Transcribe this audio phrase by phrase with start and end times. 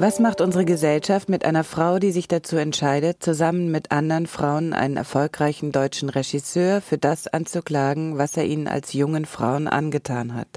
[0.00, 4.72] Was macht unsere Gesellschaft mit einer Frau, die sich dazu entscheidet, zusammen mit anderen Frauen
[4.72, 10.48] einen erfolgreichen deutschen Regisseur für das anzuklagen, was er ihnen als jungen Frauen angetan hat?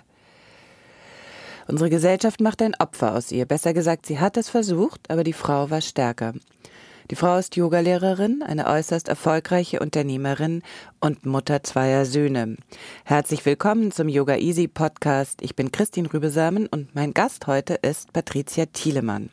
[1.68, 3.46] Unsere Gesellschaft macht ein Opfer aus ihr.
[3.46, 6.34] Besser gesagt, sie hat es versucht, aber die Frau war stärker.
[7.12, 10.62] Die Frau ist Yogalehrerin, eine äußerst erfolgreiche Unternehmerin
[11.02, 12.56] und Mutter zweier Söhne.
[13.04, 15.42] Herzlich willkommen zum Yoga Easy Podcast.
[15.42, 19.30] Ich bin Christine Rübesamen und mein Gast heute ist Patricia Thielemann.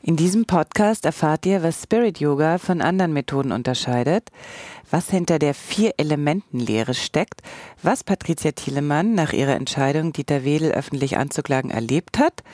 [0.00, 4.30] In diesem Podcast erfahrt ihr, was Spirit Yoga von anderen Methoden unterscheidet,
[4.90, 7.42] was hinter der Vier-Elementen-Lehre steckt,
[7.82, 12.44] was Patricia Thielemann nach ihrer Entscheidung, Dieter Wedel öffentlich anzuklagen, erlebt hat,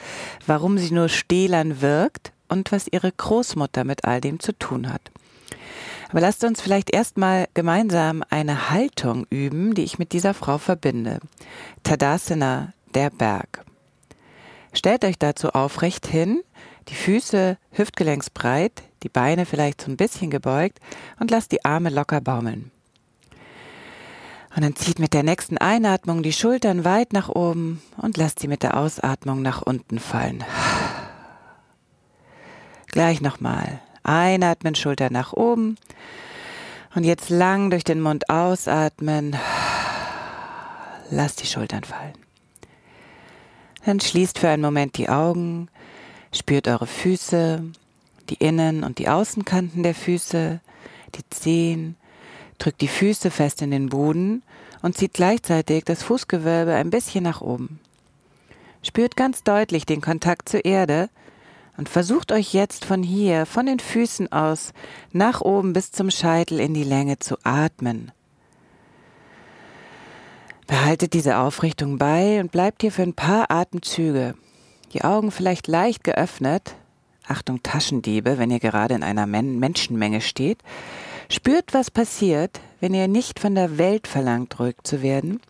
[0.47, 5.11] warum sie nur stählern wirkt und was ihre Großmutter mit all dem zu tun hat.
[6.09, 11.19] Aber lasst uns vielleicht erstmal gemeinsam eine Haltung üben, die ich mit dieser Frau verbinde.
[11.83, 13.65] Tadasana, der Berg.
[14.73, 16.43] Stellt euch dazu aufrecht hin,
[16.89, 20.79] die Füße hüftgelenksbreit, die Beine vielleicht so ein bisschen gebeugt
[21.19, 22.71] und lasst die Arme locker baumeln.
[24.55, 28.49] Und dann zieht mit der nächsten Einatmung die Schultern weit nach oben und lasst sie
[28.49, 30.45] mit der Ausatmung nach unten fallen.
[32.97, 33.83] Gleich nochmal.
[34.05, 35.77] Einatmen, Schultern nach oben.
[36.95, 39.37] Und jetzt lang durch den Mund ausatmen.
[41.11, 42.15] Lasst die Schultern fallen.
[43.85, 45.69] Dann schließt für einen Moment die Augen
[46.33, 47.65] Spürt eure Füße,
[48.31, 50.61] die Innen- und die Außenkanten der Füße,
[51.17, 51.97] die Zehen.
[52.57, 54.43] Drückt die Füße fest in den Boden
[54.81, 57.79] und zieht gleichzeitig das Fußgewölbe ein bisschen nach oben.
[58.83, 61.11] Spürt ganz deutlich den Kontakt zur Erde
[61.77, 64.73] und versucht euch jetzt von hier, von den Füßen aus,
[65.13, 68.13] nach oben bis zum Scheitel in die Länge zu atmen.
[70.67, 74.35] Behaltet diese Aufrichtung bei und bleibt hier für ein paar Atemzüge
[74.93, 76.75] die Augen vielleicht leicht geöffnet,
[77.27, 80.59] Achtung Taschendiebe, wenn ihr gerade in einer Men Menschenmenge steht,
[81.29, 85.41] spürt, was passiert, wenn ihr nicht von der Welt verlangt, ruhig zu werden,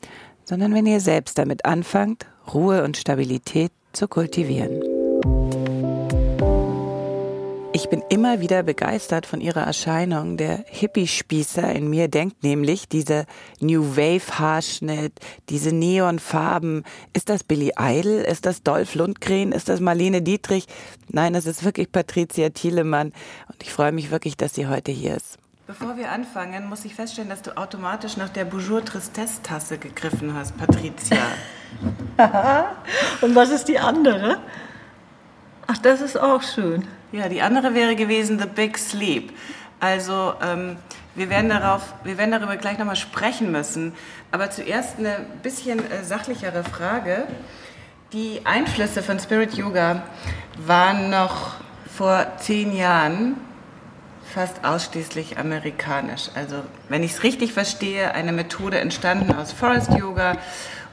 [0.44, 4.95] sondern wenn ihr selbst damit anfangt, Ruhe und Stabilität zu kultivieren.
[7.76, 10.38] Ich bin immer wieder begeistert von ihrer Erscheinung.
[10.38, 13.26] Der Hippie-Spießer in mir denkt nämlich, dieser
[13.60, 15.12] New Wave-Haarschnitt,
[15.50, 16.84] diese Neonfarben.
[17.12, 18.12] Ist das Billy Idol?
[18.12, 19.52] Ist das Dolph Lundgren?
[19.52, 20.64] Ist das Marlene Dietrich?
[21.10, 23.08] Nein, es ist wirklich Patricia Thielemann.
[23.48, 25.36] Und ich freue mich wirklich, dass sie heute hier ist.
[25.66, 30.32] Bevor wir anfangen, muss ich feststellen, dass du automatisch nach der Bonjour Tristesse Tasse gegriffen
[30.32, 31.18] hast, Patricia.
[33.20, 34.38] Und was ist die andere?
[35.68, 36.86] Ach, das ist auch schön.
[37.10, 39.32] Ja, die andere wäre gewesen The Big Sleep.
[39.80, 40.76] Also ähm,
[41.16, 43.92] wir, werden darauf, wir werden darüber gleich nochmal sprechen müssen.
[44.30, 47.26] Aber zuerst eine bisschen äh, sachlichere Frage.
[48.12, 50.02] Die Einflüsse von Spirit Yoga
[50.64, 51.54] waren noch
[51.96, 53.34] vor zehn Jahren
[54.32, 56.30] fast ausschließlich amerikanisch.
[56.36, 60.36] Also wenn ich es richtig verstehe, eine Methode entstanden aus Forest Yoga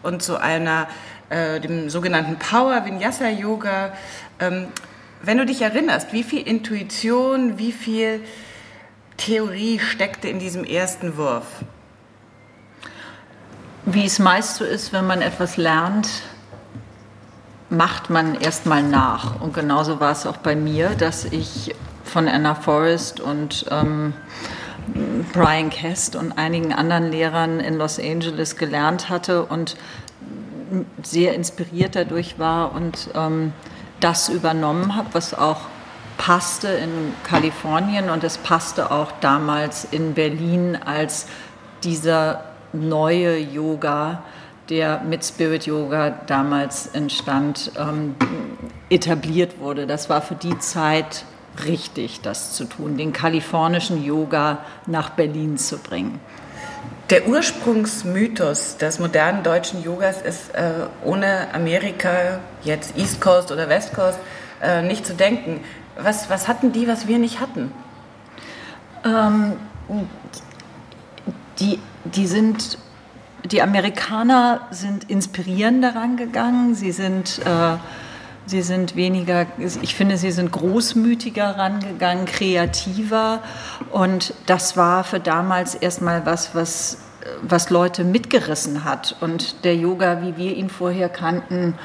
[0.02, 0.88] und zu einer
[1.30, 3.94] äh, dem sogenannten Power Vinyasa Yoga.
[4.44, 4.68] Ähm,
[5.22, 8.22] wenn du dich erinnerst, wie viel Intuition, wie viel
[9.16, 11.46] Theorie steckte in diesem ersten Wurf?
[13.86, 16.10] Wie es meist so ist, wenn man etwas lernt,
[17.70, 19.40] macht man erstmal nach.
[19.40, 24.14] Und genauso war es auch bei mir, dass ich von Anna Forrest und ähm,
[25.32, 29.78] Brian Kest und einigen anderen Lehrern in Los Angeles gelernt hatte und
[31.02, 33.54] sehr inspiriert dadurch war und ähm,
[34.04, 35.62] das übernommen habe, was auch
[36.18, 41.26] passte in Kalifornien und es passte auch damals in Berlin als
[41.84, 44.24] dieser neue Yoga,
[44.70, 48.16] der mit Spirit Yoga damals entstand, ähm,
[48.90, 49.88] etabliert wurde.
[49.88, 51.26] Das war für die Zeit
[51.66, 56.20] richtig, das zu tun, den kalifornischen Yoga nach Berlin zu bringen.
[57.14, 63.94] Der Ursprungsmythos des modernen deutschen Yogas ist äh, ohne Amerika, jetzt East Coast oder West
[63.94, 64.18] Coast,
[64.64, 65.60] äh, nicht zu denken.
[65.96, 67.72] Was, was hatten die, was wir nicht hatten?
[69.06, 69.58] Ähm,
[71.60, 72.80] die, die sind,
[73.46, 76.74] die Amerikaner sind inspirierender rangegangen.
[76.74, 77.78] Sie sind, äh,
[78.46, 83.40] sie sind weniger, ich finde, sie sind großmütiger rangegangen, kreativer.
[83.92, 86.98] Und das war für damals erstmal was, was,
[87.42, 89.16] was Leute mitgerissen hat.
[89.22, 91.76] Und der Yoga, wie wir ihn vorher kannten,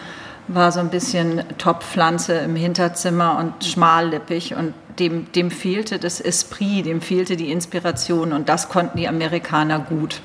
[0.49, 6.87] war so ein bisschen Topfpflanze im Hinterzimmer und schmallippig und dem, dem fehlte das Esprit,
[6.87, 10.20] dem fehlte die Inspiration und das konnten die Amerikaner gut.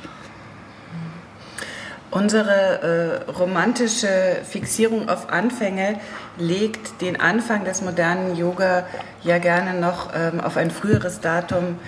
[2.13, 5.99] Unsere äh, romantische Fixierung auf Anfänge
[6.37, 8.85] legt den Anfang des modernen Yoga
[9.23, 11.79] ja gerne noch ähm, auf ein früheres Datum,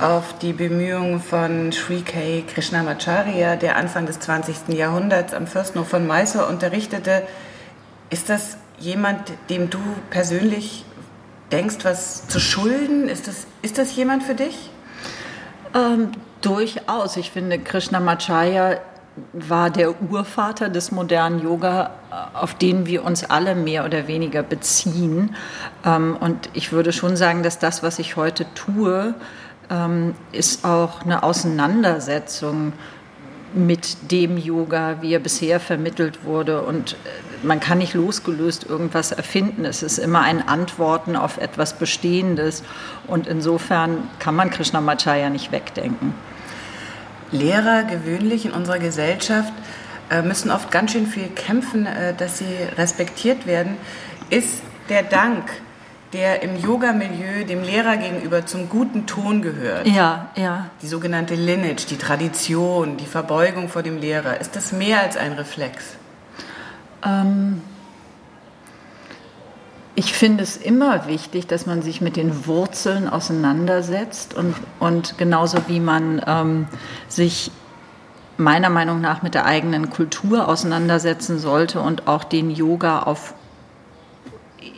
[0.00, 2.44] auf die Bemühungen von Sri K.
[2.48, 4.68] Krishnamacharya, der Anfang des 20.
[4.68, 7.22] Jahrhunderts am Fürstenhof von Mysore unterrichtete.
[8.08, 10.86] Ist das jemand, dem du persönlich
[11.52, 13.10] denkst, was zu schulden?
[13.10, 14.70] Ist das, ist das jemand für dich?
[15.74, 17.18] Ähm, durchaus.
[17.18, 18.78] Ich finde, Krishnamacharya
[19.32, 21.90] war der Urvater des modernen Yoga,
[22.32, 25.36] auf den wir uns alle mehr oder weniger beziehen.
[25.84, 29.14] Ähm, und ich würde schon sagen, dass das, was ich heute tue,
[29.70, 32.72] ähm, ist auch eine Auseinandersetzung
[33.54, 36.62] mit dem Yoga, wie er bisher vermittelt wurde.
[36.62, 39.64] Und äh, man kann nicht losgelöst irgendwas erfinden.
[39.64, 42.64] Es ist immer ein Antworten auf etwas Bestehendes.
[43.06, 46.14] Und insofern kann man Krishnamacharya nicht wegdenken.
[47.34, 49.52] Lehrer gewöhnlich in unserer Gesellschaft
[50.10, 53.76] äh, müssen oft ganz schön viel kämpfen, äh, dass sie respektiert werden,
[54.30, 55.50] ist der Dank,
[56.12, 59.86] der im Yoga-Milieu dem Lehrer gegenüber zum guten Ton gehört.
[59.86, 60.70] Ja, ja.
[60.80, 64.40] Die sogenannte Lineage, die Tradition, die Verbeugung vor dem Lehrer.
[64.40, 65.96] Ist das mehr als ein Reflex?
[67.04, 67.60] Ähm
[69.96, 75.58] ich finde es immer wichtig, dass man sich mit den Wurzeln auseinandersetzt und, und genauso
[75.68, 76.66] wie man ähm,
[77.08, 77.50] sich
[78.36, 83.34] meiner Meinung nach mit der eigenen Kultur auseinandersetzen sollte und auch den Yoga auf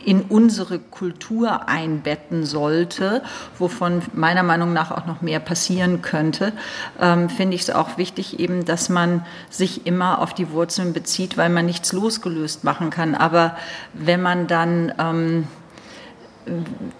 [0.07, 3.21] in unsere Kultur einbetten sollte,
[3.59, 6.53] wovon meiner Meinung nach auch noch mehr passieren könnte,
[7.01, 11.35] ähm, finde ich es auch wichtig eben, dass man sich immer auf die Wurzeln bezieht,
[11.35, 13.15] weil man nichts losgelöst machen kann.
[13.15, 13.57] Aber
[13.93, 15.47] wenn man dann ähm,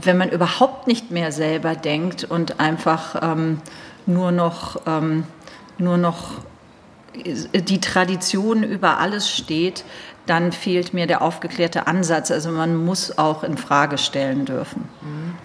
[0.02, 3.62] wenn man überhaupt nicht mehr selber denkt und einfach ähm,
[4.06, 5.24] nur noch ähm,
[5.78, 6.42] nur noch
[7.16, 9.84] die Tradition über alles steht,
[10.28, 12.30] dann fehlt mir der aufgeklärte Ansatz.
[12.32, 14.88] Also man muss auch in Frage stellen dürfen.
[15.02, 15.36] Mhm.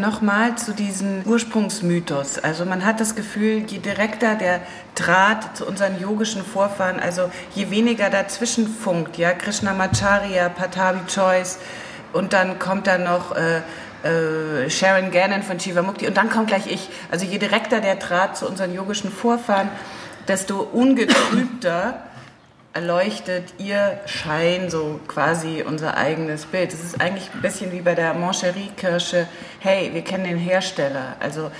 [0.00, 2.38] Nochmal zu diesem Ursprungsmythos.
[2.38, 4.60] Also man hat das Gefühl, je direkter der
[4.94, 11.58] Draht zu unseren yogischen Vorfahren, also je weniger dazwischen funkt, ja, Krishnamacharya, Patabi Choice
[12.12, 13.62] und dann kommt da noch äh,
[14.02, 16.90] äh, Sharon Gannon von Chivamukti und dann kommt gleich ich.
[17.10, 19.70] Also je direkter der Draht zu unseren yogischen Vorfahren,
[20.26, 22.02] desto ungetrübter
[22.78, 26.72] erleuchtet ihr Schein so quasi unser eigenes Bild.
[26.72, 29.26] Es ist eigentlich ein bisschen wie bei der Moncherie-Kirsche.
[29.58, 31.16] Hey, wir kennen den Hersteller.
[31.18, 31.50] Also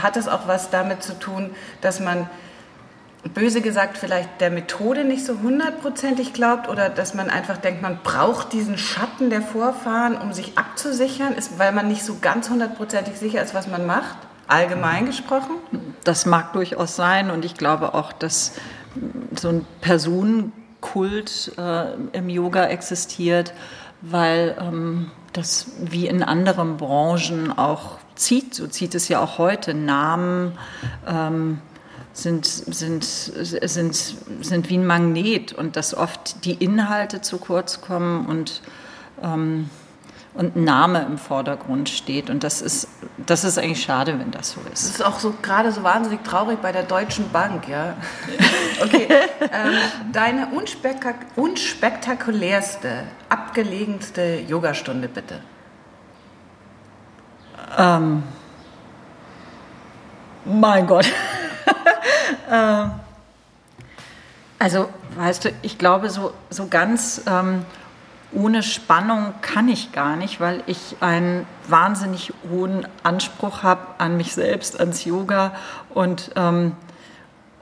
[0.00, 2.30] hat es auch was damit zu tun, dass man
[3.34, 7.98] böse gesagt vielleicht der Methode nicht so hundertprozentig glaubt oder dass man einfach denkt, man
[8.04, 13.18] braucht diesen Schatten der Vorfahren, um sich abzusichern, ist, weil man nicht so ganz hundertprozentig
[13.18, 14.16] sicher ist, was man macht?
[14.46, 15.56] Allgemein gesprochen?
[16.04, 18.52] Das mag durchaus sein und ich glaube auch, dass
[19.36, 23.52] so ein Personen Kult äh, im Yoga existiert,
[24.00, 28.54] weil ähm, das wie in anderen Branchen auch zieht.
[28.54, 29.74] So zieht es ja auch heute.
[29.74, 30.52] Namen
[31.06, 31.58] ähm,
[32.12, 38.26] sind, sind, sind, sind wie ein Magnet und dass oft die Inhalte zu kurz kommen
[38.26, 38.62] und
[39.22, 39.70] ähm,
[40.38, 42.30] und Name im Vordergrund steht.
[42.30, 42.86] Und das ist,
[43.26, 44.84] das ist eigentlich schade, wenn das so ist.
[44.84, 47.94] Das ist auch so gerade so wahnsinnig traurig bei der Deutschen Bank, ja.
[48.80, 49.08] Okay.
[49.40, 49.74] ähm,
[50.12, 55.40] deine unspektak unspektakulärste, abgelegenste Yogastunde, bitte.
[57.76, 58.22] Ähm,
[60.44, 61.06] mein Gott.
[62.52, 62.92] ähm,
[64.60, 67.64] also, weißt du, ich glaube, so, so ganz ähm,
[68.32, 74.34] ohne Spannung kann ich gar nicht, weil ich einen wahnsinnig hohen Anspruch habe an mich
[74.34, 75.52] selbst, ans Yoga
[75.90, 76.72] und ähm,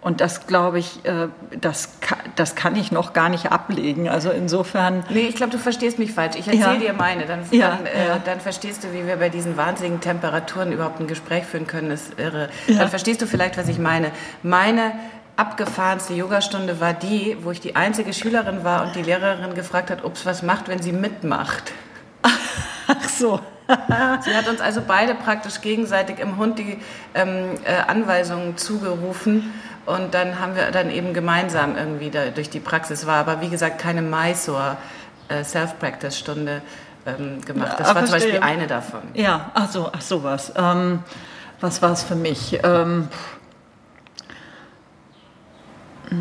[0.06, 1.26] und das glaube ich, äh,
[1.61, 1.99] das,
[2.37, 4.08] das kann ich noch gar nicht ablegen.
[4.08, 5.02] Also insofern.
[5.11, 6.37] Nee, ich glaube, du verstehst mich falsch.
[6.37, 6.76] Ich erzähle ja.
[6.76, 7.26] dir meine.
[7.26, 8.18] Dann, ja, dann, äh, ja.
[8.25, 11.90] dann, verstehst du, wie wir bei diesen wahnsinnigen Temperaturen überhaupt ein Gespräch führen können.
[11.90, 12.50] Das ist irre.
[12.68, 14.12] Dann verstehst du vielleicht, was ich meine.
[14.44, 14.92] Meine
[15.37, 20.05] abgefahrenste Yogastunde war die, wo ich die einzige Schülerin war und die Lehrerin gefragt hat,
[20.05, 21.73] ob es was macht, wenn sie mitmacht.
[22.23, 23.40] Ach so.
[24.21, 26.78] Sie hat uns also beide praktisch gegenseitig im Hund die
[27.14, 29.52] ähm, äh, Anweisungen zugerufen
[29.87, 33.49] und dann haben wir dann eben gemeinsam irgendwie da durch die Praxis war, aber wie
[33.49, 34.76] gesagt keine Mysore
[35.28, 36.62] äh, Self-Practice-Stunde
[37.07, 37.75] ähm, gemacht.
[37.78, 38.38] Das Ja, war zum verstehe.
[38.38, 39.00] Beispiel eine davon.
[39.14, 40.52] Ja, ach so, ach so was.
[40.57, 41.00] Ähm,
[41.61, 42.61] was war es für mich?
[46.10, 46.16] Äh,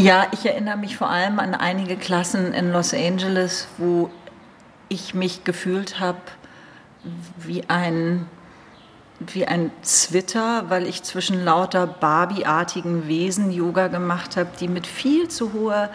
[0.00, 4.10] ja, ich erinnere mich vor allem an einige Klassen in Los Angeles, wo
[4.88, 6.18] ich mich gefühlt habe
[7.38, 8.26] wie ein
[9.20, 15.28] wie ein Zwitter, weil ich zwischen lauter Barbie-artigen Wesen Yoga gemacht habe, die mit viel
[15.28, 15.90] zu hoher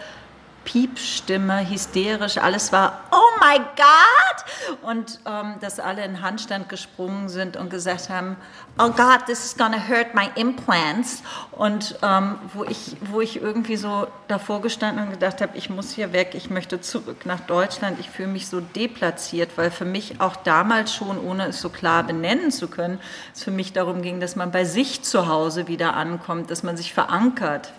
[0.65, 4.81] Piepstimme, hysterisch, alles war, oh my God!
[4.81, 8.36] Und ähm, dass alle in Handstand gesprungen sind und gesagt haben,
[8.77, 11.24] oh God, this is gonna hurt my implants.
[11.51, 15.91] Und ähm, wo, ich, wo ich irgendwie so davor gestanden und gedacht habe, ich muss
[15.91, 20.19] hier weg, ich möchte zurück nach Deutschland, ich fühle mich so deplatziert, weil für mich
[20.19, 23.00] auch damals schon, ohne es so klar benennen zu können,
[23.34, 26.75] es für mich darum ging, dass man bei sich zu Hause wieder ankommt, dass man
[26.75, 27.72] sich verankert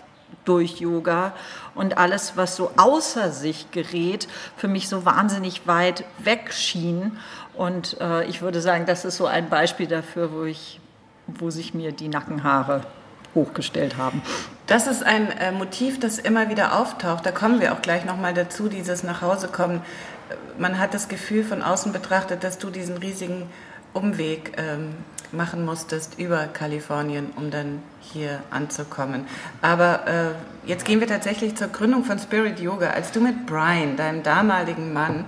[0.45, 1.33] durch Yoga
[1.75, 7.17] und alles, was so außer sich gerät, für mich so wahnsinnig weit weg schien.
[7.53, 10.79] Und äh, ich würde sagen, das ist so ein Beispiel dafür, wo, ich,
[11.27, 12.81] wo sich mir die Nackenhaare
[13.35, 14.21] hochgestellt haben.
[14.67, 17.25] Das ist ein äh, Motiv, das immer wieder auftaucht.
[17.25, 19.77] Da kommen wir auch gleich nochmal dazu, dieses Nachhausekommen.
[20.29, 23.49] Äh, Man hat das Gefühl von außen betrachtet, dass du diesen riesigen
[23.93, 24.95] Umweg ähm,
[25.31, 29.25] machen musstest über Kalifornien, um dann hier anzukommen.
[29.61, 32.91] Aber äh, jetzt gehen wir tatsächlich zur Gründung von Spirit Yoga.
[32.91, 35.25] Als du mit Brian, deinem damaligen Mann,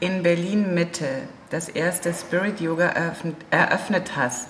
[0.00, 1.06] in Berlin Mitte
[1.50, 4.48] das erste Spirit Yoga eröffnet, eröffnet hast,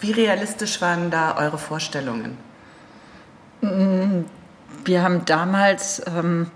[0.00, 2.38] wie realistisch waren da eure Vorstellungen?
[3.60, 6.50] Wir haben damals ähm,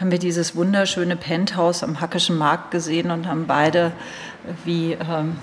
[0.00, 3.92] haben wir dieses wunderschöne Penthouse am Hackischen Markt gesehen und haben beide
[4.64, 5.36] wie ähm,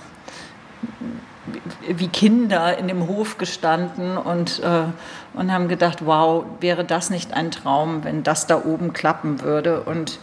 [1.87, 4.83] wie Kinder in dem Hof gestanden und, äh,
[5.33, 9.81] und haben gedacht, wow, wäre das nicht ein Traum, wenn das da oben klappen würde.
[9.83, 10.19] Und,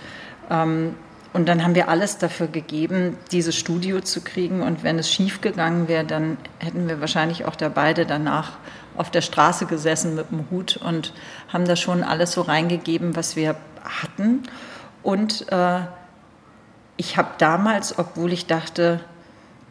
[0.51, 0.95] ähm,
[1.33, 4.63] und dann haben wir alles dafür gegeben, dieses Studio zu kriegen.
[4.63, 8.53] Und wenn es schief gegangen wäre, dann hätten wir wahrscheinlich auch da beide danach
[8.97, 11.13] auf der Straße gesessen mit dem Hut und
[11.53, 14.45] haben da schon alles so reingegeben, was wir hatten.
[15.03, 15.81] Und äh,
[16.97, 19.01] ich habe damals, obwohl ich dachte,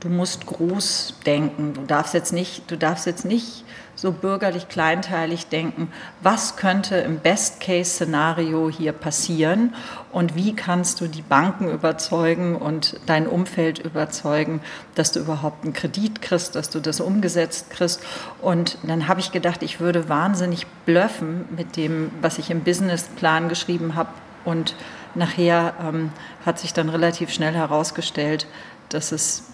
[0.04, 1.74] du musst groß denken.
[1.74, 3.64] Du darfst jetzt nicht, du darfst jetzt nicht
[3.96, 5.90] so bürgerlich kleinteilig denken.
[6.22, 9.74] Was könnte im Best-Case-Szenario hier passieren
[10.12, 14.62] und wie kannst du die Banken überzeugen und dein Umfeld überzeugen,
[14.96, 18.02] dass du überhaupt einen Kredit kriegst, dass du das umgesetzt kriegst.
[18.42, 23.48] Und dann habe ich gedacht, ich würde wahnsinnig blöffen mit dem, was ich im Businessplan
[23.48, 24.10] geschrieben habe.
[24.44, 24.76] Und
[25.16, 26.12] nachher ähm,
[26.46, 28.48] hat sich dann relativ schnell herausgestellt,
[28.90, 29.53] dass es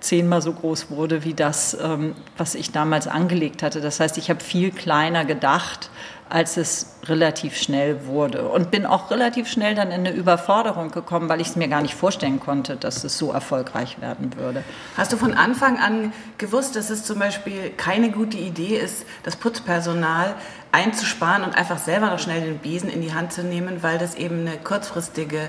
[0.00, 3.80] zehnmal so groß wurde wie das, ähm, was ich damals angelegt hatte.
[3.80, 5.90] Das heißt, ich habe viel kleiner gedacht,
[6.28, 8.48] als es relativ schnell wurde.
[8.48, 11.82] Und bin auch relativ schnell dann in eine Überforderung gekommen, weil ich es mir gar
[11.82, 14.64] nicht vorstellen konnte, dass es so erfolgreich werden würde.
[14.96, 19.36] Hast du von Anfang an gewusst, dass es zum Beispiel keine gute Idee ist, das
[19.36, 20.34] Putzpersonal
[20.72, 24.16] einzusparen und einfach selber noch schnell den Besen in die Hand zu nehmen, weil das
[24.16, 25.48] eben eine kurzfristige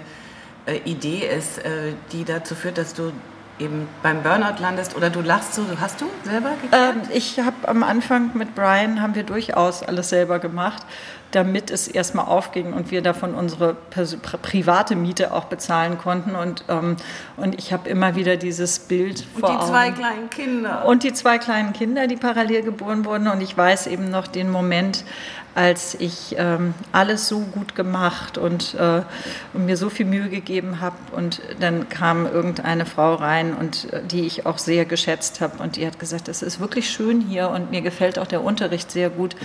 [0.67, 3.11] äh, Idee ist, äh, die dazu führt, dass du
[3.59, 6.95] eben beim Burnout landest oder du lachst so, hast du selber geklärt?
[6.95, 10.83] Ähm, ich habe am Anfang mit Brian haben wir durchaus alles selber gemacht,
[11.31, 13.75] damit es erstmal aufging und wir davon unsere
[14.41, 16.97] private Miete auch bezahlen konnten und ähm,
[17.37, 19.67] und ich habe immer wieder dieses Bild und vor die Augen.
[19.67, 20.85] zwei kleinen Kinder.
[20.85, 23.27] Und die zwei kleinen Kinder, die parallel geboren wurden.
[23.27, 25.03] Und ich weiß eben noch den Moment,
[25.55, 29.01] als ich ähm, alles so gut gemacht und, äh,
[29.53, 30.95] und mir so viel Mühe gegeben habe.
[31.15, 35.61] Und dann kam irgendeine Frau rein, und äh, die ich auch sehr geschätzt habe.
[35.61, 38.91] Und die hat gesagt, es ist wirklich schön hier und mir gefällt auch der Unterricht
[38.91, 39.35] sehr gut.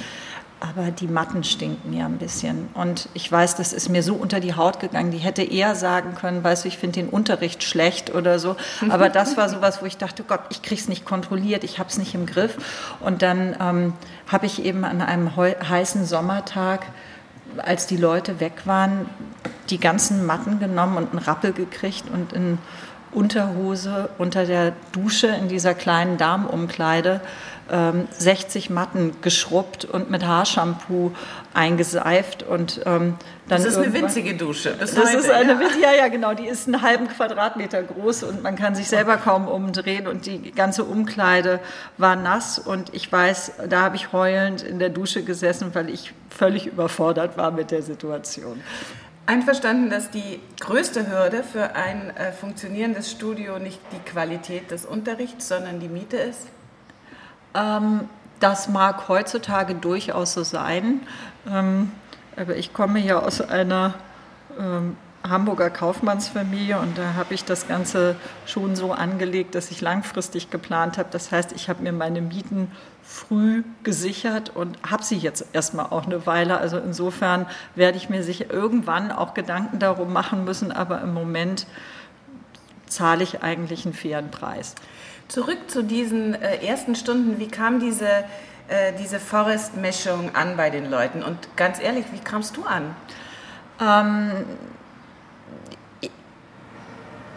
[0.64, 2.68] Aber die Matten stinken ja ein bisschen.
[2.74, 5.10] Und ich weiß, das ist mir so unter die Haut gegangen.
[5.10, 8.54] Die hätte eher sagen können, weißt du, ich finde den Unterricht schlecht oder so.
[8.88, 11.98] Aber das war sowas, wo ich dachte, Gott, ich krieg's nicht kontrolliert, ich habe es
[11.98, 12.58] nicht im Griff.
[13.00, 13.94] Und dann ähm,
[14.28, 16.86] habe ich eben an einem heißen Sommertag,
[17.58, 19.06] als die Leute weg waren,
[19.68, 22.58] die ganzen Matten genommen und einen Rappel gekriegt und in
[23.10, 27.20] Unterhose unter der Dusche in dieser kleinen Darmumkleide
[27.72, 31.12] ähm, 60 Matten geschrubbt und mit Haarshampoo
[31.54, 33.16] eingeseift und ähm,
[33.48, 34.74] dann das ist eine winzige Dusche.
[34.78, 35.60] das heute, ist eine, ja.
[35.60, 35.68] ja.
[35.80, 36.34] ja, ja, genau.
[36.34, 40.52] Die ist einen halben Quadratmeter groß und man kann sich selber kaum umdrehen und die
[40.52, 41.60] ganze Umkleide
[41.98, 46.14] war nass und ich weiß, da habe ich heulend in der Dusche gesessen, weil ich
[46.30, 48.60] völlig überfordert war mit der Situation.
[49.24, 55.48] Einverstanden, dass die größte Hürde für ein äh, funktionierendes Studio nicht die Qualität des Unterrichts,
[55.48, 56.48] sondern die Miete ist?
[57.54, 58.08] Ähm,
[58.40, 61.00] das mag heutzutage durchaus so sein.
[61.48, 61.92] Ähm,
[62.36, 63.94] aber ich komme ja aus einer
[64.58, 64.96] ähm,
[65.28, 70.98] Hamburger Kaufmannsfamilie und da habe ich das Ganze schon so angelegt, dass ich langfristig geplant
[70.98, 71.10] habe.
[71.12, 72.72] Das heißt, ich habe mir meine Mieten
[73.04, 76.58] früh gesichert und habe sie jetzt erstmal auch eine Weile.
[76.58, 81.66] Also insofern werde ich mir sicher irgendwann auch Gedanken darum machen müssen, aber im Moment
[82.86, 84.74] zahle ich eigentlich einen fairen Preis.
[85.28, 88.06] Zurück zu diesen äh, ersten Stunden, wie kam diese,
[88.68, 91.22] äh, diese Forest-Mischung an bei den Leuten?
[91.22, 92.94] Und ganz ehrlich, wie kamst du an?
[93.80, 94.44] Ähm,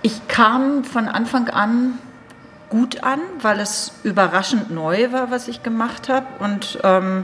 [0.02, 1.98] ich kam von Anfang an
[2.70, 6.28] gut an, weil es überraschend neu war, was ich gemacht habe.
[6.40, 7.24] Und, ähm,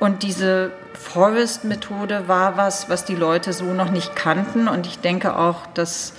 [0.00, 4.68] und diese Forest-Methode war was, was die Leute so noch nicht kannten.
[4.68, 6.14] Und ich denke auch, dass,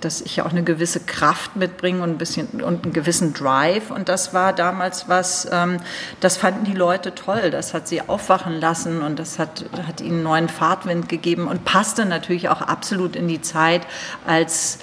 [0.00, 3.90] dass ich auch eine gewisse Kraft mitbringe und, ein bisschen, und einen gewissen Drive.
[3.90, 5.78] Und das war damals was, ähm,
[6.20, 7.50] das fanden die Leute toll.
[7.50, 12.04] Das hat sie aufwachen lassen und das hat, hat ihnen neuen Fahrtwind gegeben und passte
[12.04, 13.86] natürlich auch absolut in die Zeit,
[14.26, 14.78] als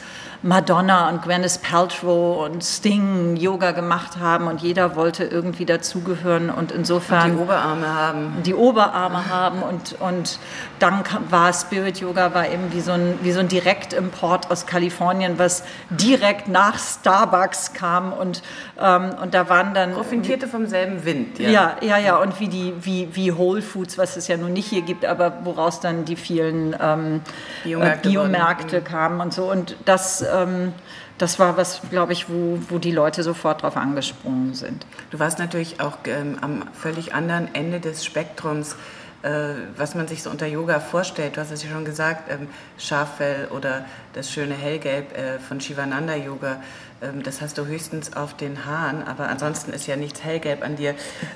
[0.46, 6.74] Madonna und Gwyneth Paltrow und Sting Yoga gemacht haben und jeder wollte irgendwie dazugehören und
[6.74, 8.44] insofern und die Oberarme haben.
[8.46, 10.40] Die Oberarme haben und, und
[10.80, 15.40] dann war Spirit Yoga war eben wie so ein, wie so ein Direktimport aus Kalifornien,
[15.40, 18.44] was direkt nach Starbucks kam und,
[18.82, 19.94] ähm, und da waren dann...
[19.94, 21.50] Profitierte vom selben Wind, ja.
[21.50, 24.68] Ja, ja, ja und wie, die, wie, wie Whole Foods, was es ja nun nicht
[24.68, 27.22] hier gibt, aber woraus dann die vielen ähm,
[27.64, 30.74] Biomärkte, Biomärkte kamen und so und das ähm,
[31.18, 34.86] das war was, glaube ich, wo, wo die Leute sofort drauf angesprungen sind.
[35.12, 38.75] Du warst natürlich auch ähm, am völlig anderen Ende des Spektrums,
[39.22, 41.38] äh, was man sich so unter Yoga vorstellt.
[41.38, 42.48] Du hast es ja schon gesagt, ähm,
[42.78, 46.62] Schaffell oder das schöne Hellgelb äh, von Shivananda Yoga.
[47.03, 50.75] Ähm, das hast du höchstens auf den Haaren, aber ansonsten ist ja nichts hellgelb an
[50.75, 50.96] dir.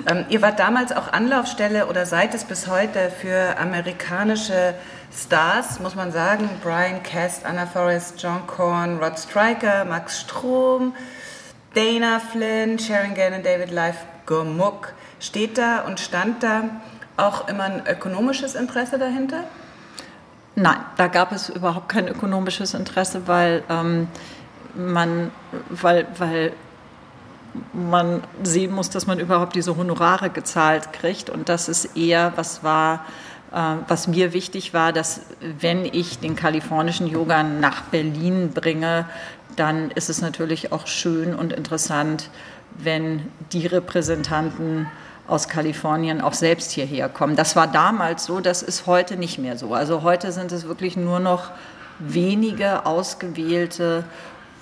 [0.10, 4.74] Ähm, ihr wart damals auch Anlaufstelle oder seid es bis heute für amerikanische
[5.14, 6.50] Stars, muss man sagen.
[6.64, 10.94] Brian Cast, Anna Forrest, John Korn, Rod Stryker, Max Strom,
[11.74, 14.94] Dana Flynn, Sharon Gannon, David Life, Gurmuk.
[15.20, 16.64] Steht da und stand da
[17.18, 19.44] auch immer ein ökonomisches Interesse dahinter?
[20.60, 24.08] Nein, da gab es überhaupt kein ökonomisches Interesse, weil ähm,
[24.78, 25.32] man,
[25.70, 26.54] weil, weil
[27.74, 31.30] man sehen muss, dass man überhaupt diese Honorare gezahlt kriegt.
[31.30, 33.06] Und das ist eher was war,
[33.52, 35.22] äh, was mir wichtig war, dass
[35.60, 39.06] wenn ich den kalifornischen Yoga nach Berlin bringe,
[39.56, 42.30] dann ist es natürlich auch schön und interessant,
[42.78, 44.88] wenn die Repräsentanten
[45.28, 47.36] aus Kalifornien auch selbst hierher kommen.
[47.36, 49.74] Das war damals so, das ist heute nicht mehr so.
[49.74, 51.52] Also heute sind es wirklich nur noch
[52.00, 54.06] wenige ausgewählte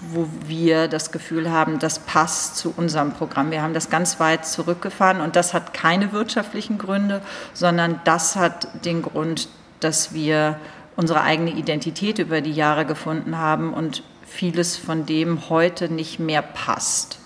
[0.01, 3.51] wo wir das Gefühl haben, das passt zu unserem Programm.
[3.51, 7.21] Wir haben das ganz weit zurückgefahren und das hat keine wirtschaftlichen Gründe,
[7.53, 9.47] sondern das hat den Grund,
[9.79, 10.59] dass wir
[10.95, 16.41] unsere eigene Identität über die Jahre gefunden haben und vieles von dem heute nicht mehr
[16.41, 17.19] passt.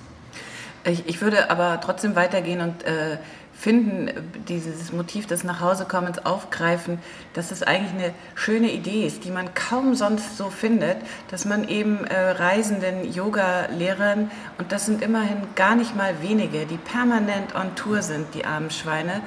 [0.83, 3.17] Ich, ich würde aber trotzdem weitergehen und äh,
[3.59, 4.09] finden,
[4.47, 6.97] dieses Motiv des Nachhausekommens aufgreifen,
[7.33, 10.95] dass es eigentlich eine schöne Idee ist, die man kaum sonst so findet,
[11.29, 16.77] dass man eben äh, reisenden Yoga-Lehrern, und das sind immerhin gar nicht mal wenige, die
[16.77, 19.21] permanent on Tour sind, die armen Schweine,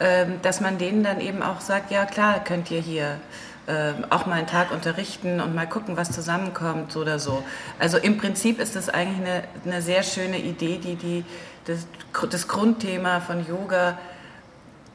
[0.00, 3.16] äh, dass man denen dann eben auch sagt, ja klar, könnt ihr hier
[3.68, 7.44] äh, auch mal einen Tag unterrichten und mal gucken, was zusammenkommt oder so.
[7.78, 11.24] Also im Prinzip ist das eigentlich eine, eine sehr schöne Idee, die die
[11.66, 11.86] das,
[12.30, 13.98] das Grundthema von Yoga,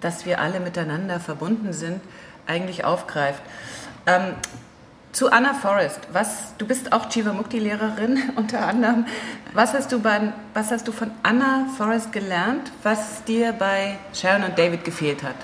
[0.02, 2.02] dass wir alle miteinander verbunden sind,
[2.48, 3.42] eigentlich aufgreift.
[4.06, 4.34] Ähm,
[5.12, 9.06] zu Anna Forrest, was, du bist auch Jivamukti-Lehrerin unter anderem.
[9.54, 14.44] Was hast, du bei, was hast du von Anna Forrest gelernt, was dir bei Sharon
[14.44, 15.36] und David gefehlt hat?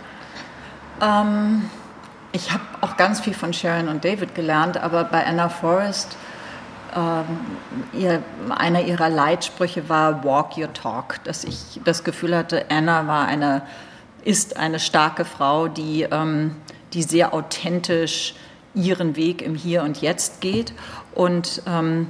[1.00, 1.70] Ähm,
[2.32, 6.18] ich habe auch ganz viel von Sharon und David gelernt, aber bei Anna Forrest
[6.96, 7.26] ähm,
[7.94, 13.28] ihr, einer ihrer Leitsprüche war Walk Your Talk, dass ich das Gefühl hatte, Anna war
[13.28, 13.62] eine,
[14.24, 16.56] ist eine starke Frau, die, ähm,
[16.94, 18.34] die sehr authentisch
[18.74, 20.74] ihren Weg im Hier und Jetzt geht.
[21.13, 22.08] Und ähm,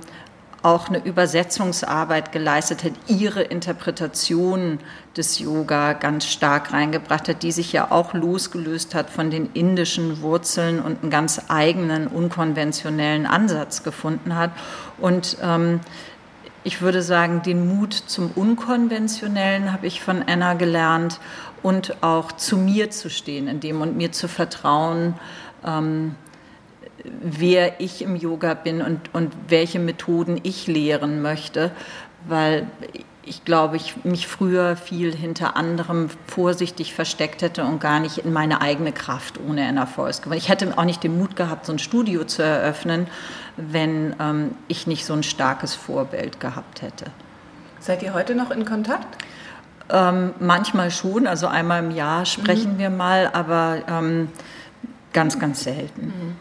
[0.61, 4.79] auch eine Übersetzungsarbeit geleistet hat, ihre Interpretation
[5.15, 10.21] des Yoga ganz stark reingebracht hat, die sich ja auch losgelöst hat von den indischen
[10.21, 14.51] Wurzeln und einen ganz eigenen, unkonventionellen Ansatz gefunden hat.
[14.97, 15.79] Und ähm,
[16.63, 21.19] ich würde sagen, den Mut zum Unkonventionellen habe ich von Anna gelernt
[21.63, 25.15] und auch zu mir zu stehen in dem und mir zu vertrauen,
[25.65, 26.15] ähm,
[27.03, 31.71] wer ich im Yoga bin und, und welche Methoden ich lehren möchte,
[32.27, 32.67] weil
[33.23, 38.33] ich glaube, ich mich früher viel hinter anderem vorsichtig versteckt hätte und gar nicht in
[38.33, 40.39] meine eigene Kraft ohne Anna Forrest gewonnen.
[40.39, 43.07] Ich hätte auch nicht den Mut gehabt, so ein Studio zu eröffnen,
[43.55, 47.05] wenn ähm, ich nicht so ein starkes Vorbild gehabt hätte.
[47.79, 49.23] Seid ihr heute noch in Kontakt?
[49.91, 52.79] Ähm, manchmal schon, also einmal im Jahr sprechen mhm.
[52.79, 54.29] wir mal, aber ähm,
[55.13, 56.07] ganz, ganz selten.
[56.07, 56.35] Mhm.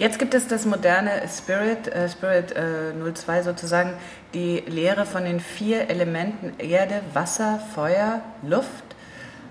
[0.00, 3.92] Jetzt gibt es das moderne Spirit, äh, Spirit äh, 02 sozusagen,
[4.32, 8.82] die Lehre von den vier Elementen Erde, Wasser, Feuer, Luft.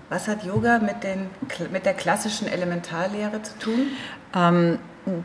[0.08, 1.30] Was hat Yoga mit, den,
[1.70, 3.86] mit der klassischen Elementarlehre zu tun?
[4.34, 4.80] Ähm,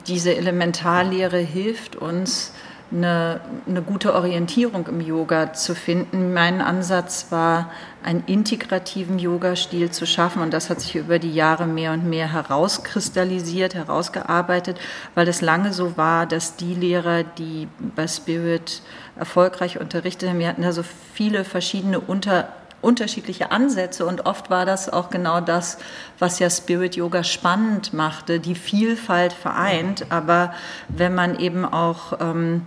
[0.06, 2.54] diese Elementarlehre hilft uns,
[2.92, 6.34] eine, eine gute Orientierung im Yoga zu finden.
[6.34, 7.72] Mein Ansatz war,
[8.06, 12.32] einen integrativen Yoga-Stil zu schaffen und das hat sich über die Jahre mehr und mehr
[12.32, 14.80] herauskristallisiert, herausgearbeitet,
[15.15, 18.84] weil es lange so war, dass die Lehrer, die bei Spirit
[19.18, 22.50] erfolgreich unterrichtet haben, wir hatten da so viele verschiedene Unter
[22.82, 25.80] unterschiedliche Ansätze und oft war das auch genau das,
[26.20, 30.06] was ja Spirit Yoga spannend machte, die Vielfalt vereint.
[30.12, 30.54] Aber
[30.88, 32.62] wenn man eben auch ähm,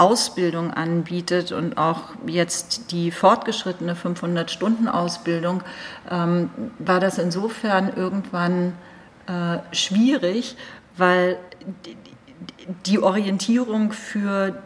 [0.00, 5.62] Ausbildung anbietet und auch jetzt die fortgeschrittene 500-Stunden-Ausbildung,
[6.10, 8.72] ähm, war das insofern irgendwann
[9.26, 10.56] äh, schwierig,
[10.96, 11.38] weil
[12.86, 14.62] die Orientierung für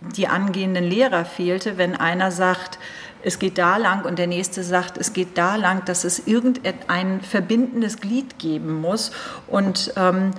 [0.00, 2.80] die angehenden Lehrer fehlte, wenn einer sagt,
[3.22, 7.20] es geht da lang und der nächste sagt, es geht da lang, dass es irgendein
[7.20, 9.12] verbindendes Glied geben muss.
[9.46, 10.32] Und ähm,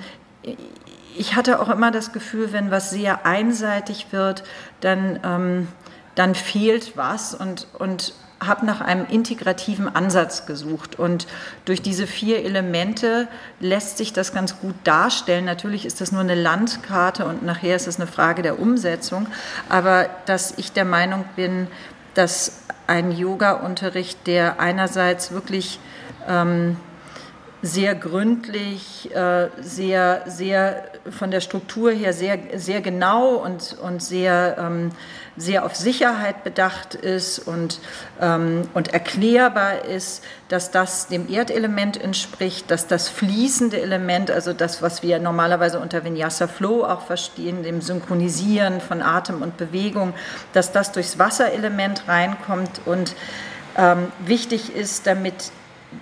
[1.15, 4.43] ich hatte auch immer das Gefühl, wenn was sehr einseitig wird,
[4.81, 5.67] dann, ähm,
[6.15, 8.13] dann fehlt was und, und
[8.47, 10.99] habe nach einem integrativen Ansatz gesucht.
[10.99, 11.27] Und
[11.65, 13.27] durch diese vier Elemente
[13.59, 15.45] lässt sich das ganz gut darstellen.
[15.45, 19.27] Natürlich ist das nur eine Landkarte und nachher ist es eine Frage der Umsetzung.
[19.69, 21.67] Aber dass ich der Meinung bin,
[22.13, 25.79] dass ein Yoga-Unterricht, der einerseits wirklich
[26.27, 26.77] ähm,
[27.63, 34.57] sehr gründlich, äh, sehr, sehr von der Struktur her sehr, sehr genau und, und sehr,
[34.59, 34.91] ähm,
[35.37, 37.79] sehr auf Sicherheit bedacht ist und,
[38.19, 44.81] ähm, und erklärbar ist, dass das dem Erdelement entspricht, dass das fließende Element, also das,
[44.81, 50.13] was wir normalerweise unter Vinyasa Flow auch verstehen, dem Synchronisieren von Atem und Bewegung,
[50.51, 53.15] dass das durchs Wasserelement reinkommt und
[53.77, 55.51] ähm, wichtig ist, damit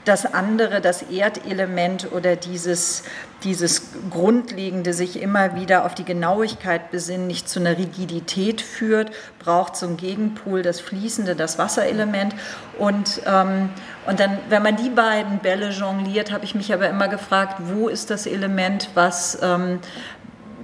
[0.05, 3.03] das andere, das Erdelement oder dieses,
[3.43, 9.75] dieses Grundlegende sich immer wieder auf die Genauigkeit besinnen, nicht zu einer Rigidität führt, braucht
[9.83, 12.35] ein Gegenpol, das Fließende, das Wasserelement.
[12.77, 13.69] Und, ähm,
[14.07, 17.87] und dann, wenn man die beiden Bälle jongliert, habe ich mich aber immer gefragt, wo
[17.87, 19.79] ist das Element, was, ähm,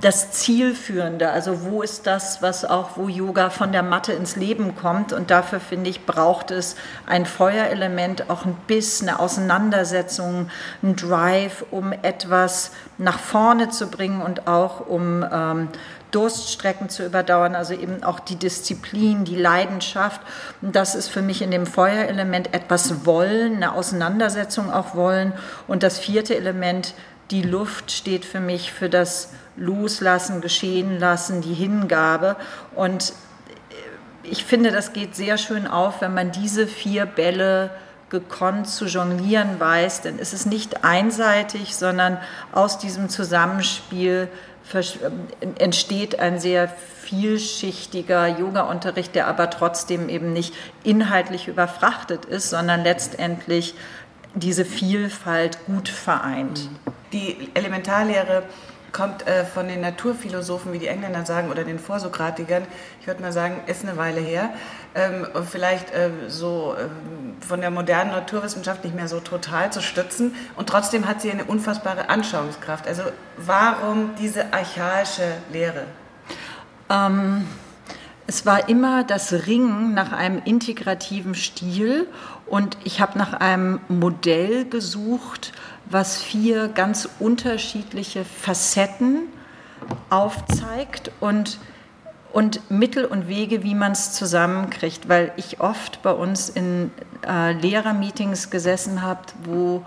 [0.02, 4.76] das Zielführende, also wo ist das, was auch, wo Yoga von der Matte ins Leben
[4.76, 5.14] kommt.
[5.14, 10.50] Und dafür finde ich, braucht es ein Feuerelement, auch ein Biss, eine Auseinandersetzung,
[10.84, 15.70] ein Drive, um etwas nach vorne zu bringen und auch um ähm,
[16.12, 20.22] Durststrecken zu überdauern, also eben auch die Disziplin, die Leidenschaft.
[20.62, 25.34] Und das ist für mich in dem Feuerelement etwas wollen, eine Auseinandersetzung auch wollen.
[25.68, 26.94] Und das vierte Element,
[27.32, 32.36] die Luft, steht für mich für das Loslassen, Geschehen lassen, die Hingabe.
[32.76, 33.14] Und
[34.24, 37.72] ich finde, das geht sehr schön auf, wenn man diese vier Bälle
[38.10, 42.18] gekonnt zu jonglieren weiß, dann ist es nicht einseitig, sondern
[42.54, 44.30] aus diesem Zusammenspiel
[45.60, 53.76] entsteht ein sehr vielschichtiger Yoga-Unterricht, der aber trotzdem eben nicht inhaltlich überfrachtet ist, sondern letztendlich
[54.40, 56.70] diese Vielfalt gut vereint.
[57.14, 58.44] Die Elementarlehre
[58.92, 62.64] kommt äh, von den Naturphilosophen, wie die Engländer sagen, oder den Vorsokratikern.
[63.00, 64.50] Ich würde mal sagen, ist eine Weile her.
[64.96, 70.34] Ähm, vielleicht äh, so äh, von der modernen Naturwissenschaft nicht mehr so total zu stützen.
[70.56, 72.88] Und trotzdem hat sie eine unfassbare Anschauungskraft.
[72.88, 73.04] Also
[73.38, 75.84] warum diese archaische Lehre?
[76.90, 77.46] Ähm,
[78.26, 82.08] es war immer das Ringen nach einem integrativen Stil
[82.50, 85.54] und ich habe nach einem Modell gesucht,
[85.86, 89.24] was vier ganz unterschiedliche Facetten
[90.10, 91.60] aufzeigt und,
[92.34, 95.08] und Mittel und Wege, wie man es zusammenkriegt.
[95.10, 96.92] Weil ich oft bei uns in
[97.26, 99.84] äh, Lehrermeetings gesessen habe, wo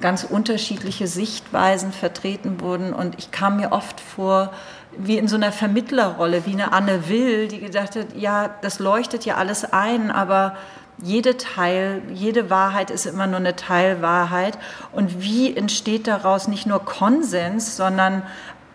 [0.00, 4.50] ganz unterschiedliche Sichtweisen vertreten wurden und ich kam mir oft vor,
[4.96, 9.24] wie in so einer Vermittlerrolle, wie eine Anne Will, die gedacht hat, ja, das leuchtet
[9.24, 10.56] ja alles ein, aber
[11.02, 14.58] jede Teil, jede Wahrheit ist immer nur eine Teilwahrheit.
[14.92, 18.22] Und wie entsteht daraus nicht nur Konsens, sondern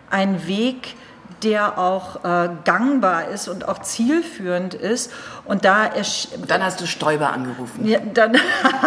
[0.09, 0.95] ein Weg,
[1.43, 5.11] der auch äh, gangbar ist und auch zielführend ist.
[5.43, 7.85] Und da und dann hast du Stoiber angerufen.
[7.85, 8.37] Ja, dann,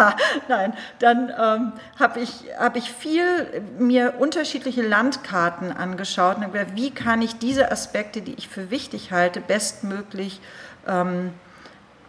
[0.49, 3.23] nein, dann ähm, habe ich, hab ich viel
[3.79, 9.13] mir unterschiedliche Landkarten angeschaut und gesagt, wie kann ich diese Aspekte, die ich für wichtig
[9.13, 10.41] halte, bestmöglich
[10.87, 11.33] ähm,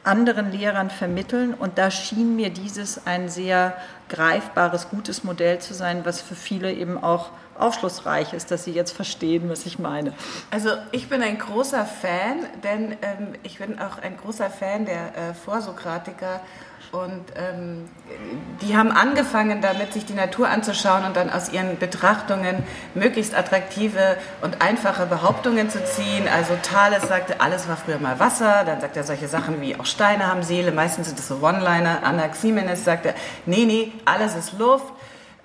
[0.04, 1.54] anderen Lehrern vermitteln.
[1.54, 3.76] Und da schien mir dieses ein sehr
[4.10, 8.92] greifbares, gutes Modell zu sein, was für viele eben auch aufschlussreich ist, dass sie jetzt
[8.92, 10.14] verstehen, was ich meine.
[10.50, 15.16] Also ich bin ein großer Fan, denn ähm, ich bin auch ein großer Fan der
[15.16, 16.40] äh, Vorsokratiker
[16.92, 17.88] und ähm,
[18.62, 22.64] die haben angefangen damit, sich die Natur anzuschauen und dann aus ihren Betrachtungen
[22.96, 26.28] möglichst attraktive und einfache Behauptungen zu ziehen.
[26.28, 28.64] Also Thales sagte, alles war früher mal Wasser.
[28.66, 30.72] Dann sagt er solche Sachen wie, auch Steine haben Seele.
[30.72, 32.04] Meistens sind das so One-Liner.
[32.04, 33.14] Anaximenes sagte,
[33.46, 34.92] nee, nee, alles ist Luft.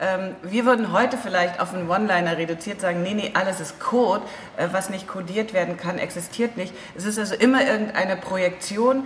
[0.01, 4.23] Ähm, wir würden heute vielleicht auf einen One-Liner reduziert sagen, nee, nee, alles ist Code.
[4.57, 6.73] Äh, was nicht codiert werden kann, existiert nicht.
[6.97, 9.05] Es ist also immer irgendeine Projektion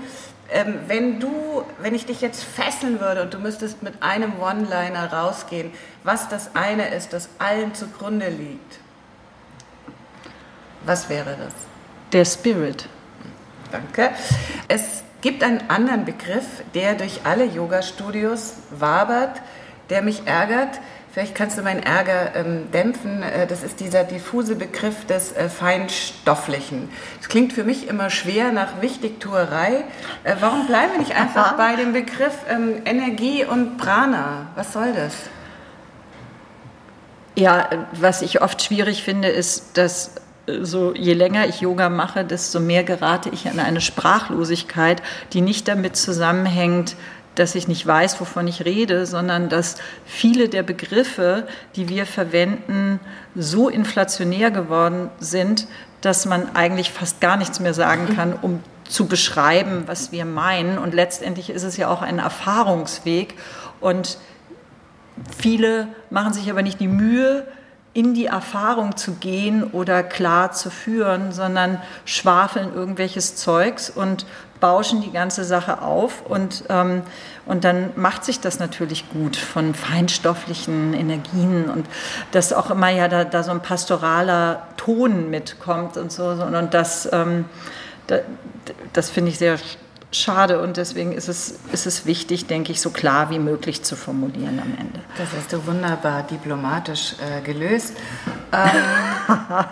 [0.50, 5.12] ähm, wenn du, wenn ich dich jetzt fesseln würde und du müsstest mit einem One-Liner
[5.12, 5.72] rausgehen,
[6.04, 8.80] was das eine ist, das allen zugrunde liegt,
[10.84, 11.52] was wäre das?
[12.12, 12.88] Der Spirit.
[13.70, 14.10] Danke.
[14.68, 19.42] Es gibt einen anderen Begriff, der durch alle Yoga-Studios wabert,
[19.90, 20.80] der mich ärgert.
[21.18, 23.24] Vielleicht kannst du meinen Ärger ähm, dämpfen.
[23.24, 26.88] Äh, das ist dieser diffuse Begriff des äh, Feinstofflichen.
[27.18, 29.82] Das klingt für mich immer schwer nach Wichtigtuerei.
[30.22, 34.46] Äh, warum bleiben wir nicht einfach bei dem Begriff ähm, Energie und Prana?
[34.54, 35.16] Was soll das?
[37.34, 40.12] Ja, was ich oft schwierig finde, ist, dass
[40.46, 45.02] äh, so je länger ich Yoga mache, desto mehr gerate ich in eine Sprachlosigkeit,
[45.32, 46.94] die nicht damit zusammenhängt,
[47.38, 51.46] dass ich nicht weiß, wovon ich rede, sondern dass viele der Begriffe,
[51.76, 53.00] die wir verwenden,
[53.34, 55.66] so inflationär geworden sind,
[56.00, 60.78] dass man eigentlich fast gar nichts mehr sagen kann, um zu beschreiben, was wir meinen.
[60.78, 63.34] Und letztendlich ist es ja auch ein Erfahrungsweg.
[63.80, 64.18] Und
[65.36, 67.46] viele machen sich aber nicht die Mühe,
[67.94, 74.26] in die Erfahrung zu gehen oder klar zu führen, sondern schwafeln irgendwelches Zeugs und
[74.60, 76.22] bauschen die ganze Sache auf.
[76.26, 77.02] Und, ähm,
[77.46, 81.86] und dann macht sich das natürlich gut von feinstofflichen Energien und
[82.32, 87.08] dass auch immer ja da, da so ein pastoraler Ton mitkommt und so und das,
[87.12, 87.46] ähm,
[88.06, 88.18] da,
[88.92, 89.58] das finde ich sehr
[90.12, 93.96] schade und deswegen ist es, ist es wichtig, denke ich, so klar wie möglich zu
[93.96, 95.00] formulieren am Ende.
[95.16, 97.94] Das hast du wunderbar diplomatisch äh, gelöst.
[98.52, 99.34] Ähm,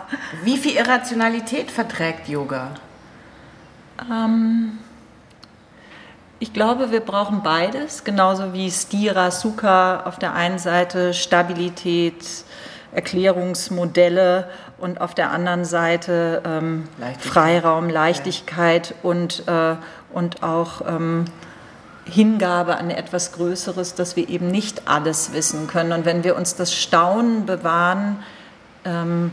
[0.44, 2.72] wie viel Irrationalität verträgt Yoga?
[4.10, 4.78] Ähm,
[6.38, 12.44] ich glaube, wir brauchen beides, genauso wie Stira, Sukha auf der einen Seite Stabilität,
[12.92, 17.32] Erklärungsmodelle und auf der anderen Seite ähm, Leichtigkeit.
[17.32, 18.96] Freiraum, Leichtigkeit ja.
[19.02, 19.76] und, äh,
[20.12, 21.26] und auch ähm,
[22.04, 25.92] Hingabe an etwas Größeres, dass wir eben nicht alles wissen können.
[25.92, 28.18] Und wenn wir uns das Staunen bewahren,
[28.84, 29.32] ähm,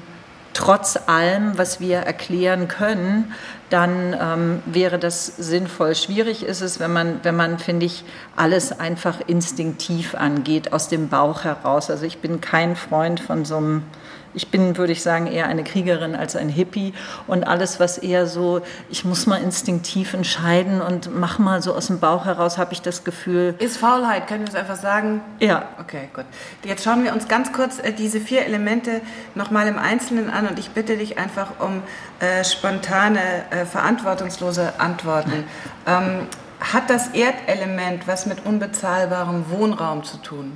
[0.54, 3.34] trotz allem, was wir erklären können,
[3.70, 5.96] dann ähm, wäre das sinnvoll.
[5.96, 8.04] Schwierig ist es, wenn man, wenn man, finde ich,
[8.36, 11.90] alles einfach instinktiv angeht, aus dem Bauch heraus.
[11.90, 13.84] Also ich bin kein Freund von so einem
[14.34, 16.94] ich bin, würde ich sagen, eher eine Kriegerin als ein Hippie
[17.28, 21.88] und alles, was eher so, ich muss mal instinktiv entscheiden und mach mal so aus
[21.88, 23.56] dem Bauch heraus, habe ich das Gefühl.
[23.60, 25.22] Ist Faulheit, können wir es einfach sagen?
[25.40, 25.70] Ja.
[25.80, 26.26] Okay, gut.
[26.64, 29.02] Jetzt schauen wir uns ganz kurz äh, diese vier Elemente
[29.36, 31.82] nochmal im Einzelnen an und ich bitte dich einfach um
[32.20, 33.20] äh, spontane,
[33.52, 35.44] äh, verantwortungslose Antworten.
[35.86, 36.28] Ähm,
[36.62, 40.54] hat das Erdelement was mit unbezahlbarem Wohnraum zu tun?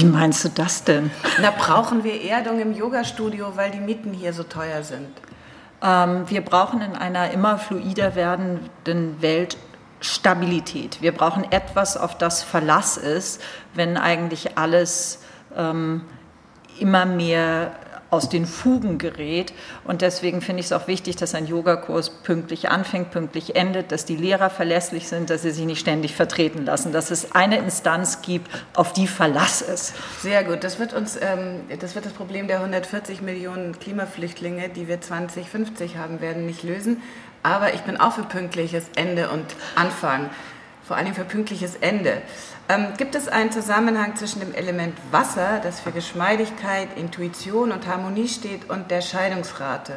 [0.00, 1.10] Wie meinst du das denn?
[1.42, 5.08] Na, brauchen wir Erdung im Yoga-Studio, weil die Mieten hier so teuer sind?
[5.82, 9.58] Ähm, wir brauchen in einer immer fluider werdenden Welt
[10.00, 11.02] Stabilität.
[11.02, 13.42] Wir brauchen etwas, auf das Verlass ist,
[13.74, 15.20] wenn eigentlich alles
[15.54, 16.06] ähm,
[16.78, 17.72] immer mehr
[18.10, 19.52] aus den Fugen gerät.
[19.84, 24.04] Und deswegen finde ich es auch wichtig, dass ein Yogakurs pünktlich anfängt, pünktlich endet, dass
[24.04, 28.22] die Lehrer verlässlich sind, dass sie sich nicht ständig vertreten lassen, dass es eine Instanz
[28.22, 29.94] gibt, auf die Verlass ist.
[30.20, 30.64] Sehr gut.
[30.64, 35.96] Das wird uns, ähm, das wird das Problem der 140 Millionen Klimaflüchtlinge, die wir 2050
[35.96, 37.02] haben werden, nicht lösen.
[37.42, 40.28] Aber ich bin auch für pünktliches Ende und Anfang.
[40.86, 42.20] Vor allem für pünktliches Ende.
[42.70, 48.28] Ähm, gibt es einen Zusammenhang zwischen dem Element Wasser, das für Geschmeidigkeit, Intuition und Harmonie
[48.28, 49.94] steht, und der Scheidungsrate?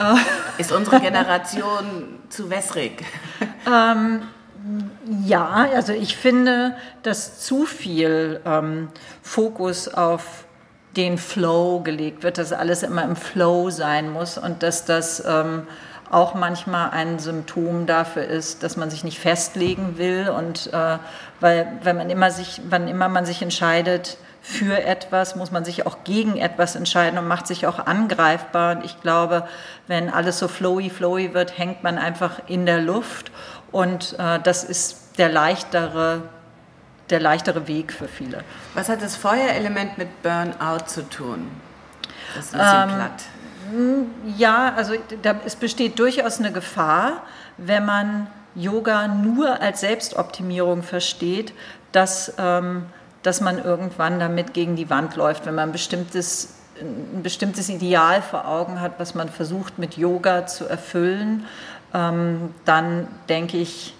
[0.00, 0.16] Oh.
[0.58, 3.04] Ist unsere Generation zu wässrig?
[3.66, 4.22] Ähm,
[5.24, 8.88] Ja, also ich finde, dass zu viel ähm,
[9.22, 10.44] Fokus auf
[10.96, 15.66] den Flow gelegt wird, dass alles immer im Flow sein muss und dass das ähm,
[16.10, 20.98] auch manchmal ein Symptom dafür ist, dass man sich nicht festlegen will und äh,
[21.40, 25.86] weil wenn man immer sich, wann immer man sich entscheidet für etwas, muss man sich
[25.86, 28.76] auch gegen etwas entscheiden und macht sich auch angreifbar.
[28.76, 29.46] Und ich glaube,
[29.86, 33.30] wenn alles so flowy, flowy wird, hängt man einfach in der Luft
[33.72, 36.22] und äh, das ist der leichtere
[37.10, 38.44] der leichtere Weg für viele.
[38.74, 41.50] Was hat das Feuerelement mit Burnout zu tun?
[42.34, 43.22] Das ist ein bisschen ähm, platt.
[44.36, 47.22] Ja, also da, es besteht durchaus eine Gefahr,
[47.56, 51.52] wenn man Yoga nur als Selbstoptimierung versteht,
[51.92, 52.86] dass, ähm,
[53.22, 58.22] dass man irgendwann damit gegen die Wand läuft, wenn man ein bestimmtes, ein bestimmtes Ideal
[58.22, 61.46] vor Augen hat, was man versucht mit Yoga zu erfüllen,
[61.94, 63.94] ähm, dann denke ich,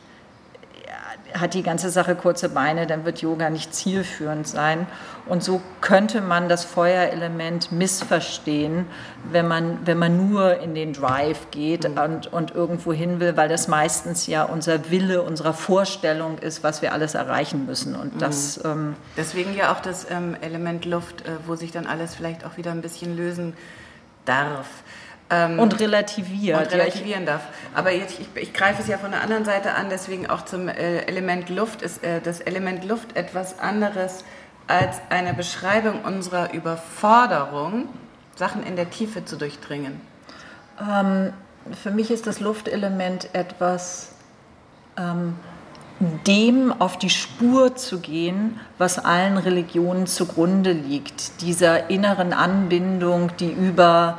[1.35, 4.87] hat die ganze Sache kurze Beine, dann wird Yoga nicht zielführend sein.
[5.27, 8.87] Und so könnte man das Feuerelement missverstehen,
[9.31, 11.99] wenn man, wenn man nur in den Drive geht mhm.
[11.99, 16.83] und, und irgendwo hin will, weil das meistens ja unser Wille, unsere Vorstellung ist, was
[16.83, 17.95] wir alles erreichen müssen.
[17.95, 18.19] Und mhm.
[18.19, 22.45] das, ähm, Deswegen ja auch das ähm, Element Luft, äh, wo sich dann alles vielleicht
[22.45, 23.55] auch wieder ein bisschen lösen
[24.25, 24.67] darf.
[25.31, 26.59] Ähm, und relativiert.
[26.59, 27.43] Und relativieren darf.
[27.75, 30.69] Aber jetzt, ich, ich, greife es ja von der anderen Seite an, deswegen auch zum
[30.69, 31.83] äh, Element Luft.
[31.83, 34.25] Ist äh, das Element Luft etwas anderes
[34.67, 37.89] als eine Beschreibung unserer Überforderung,
[38.37, 40.01] Sachen in der Tiefe zu durchdringen?
[40.81, 41.33] Ähm,
[41.83, 44.13] für mich ist das Luftelement etwas,
[44.97, 45.35] ähm,
[46.27, 53.51] dem auf die Spur zu gehen, was allen Religionen zugrunde liegt, dieser inneren Anbindung, die
[53.51, 54.19] über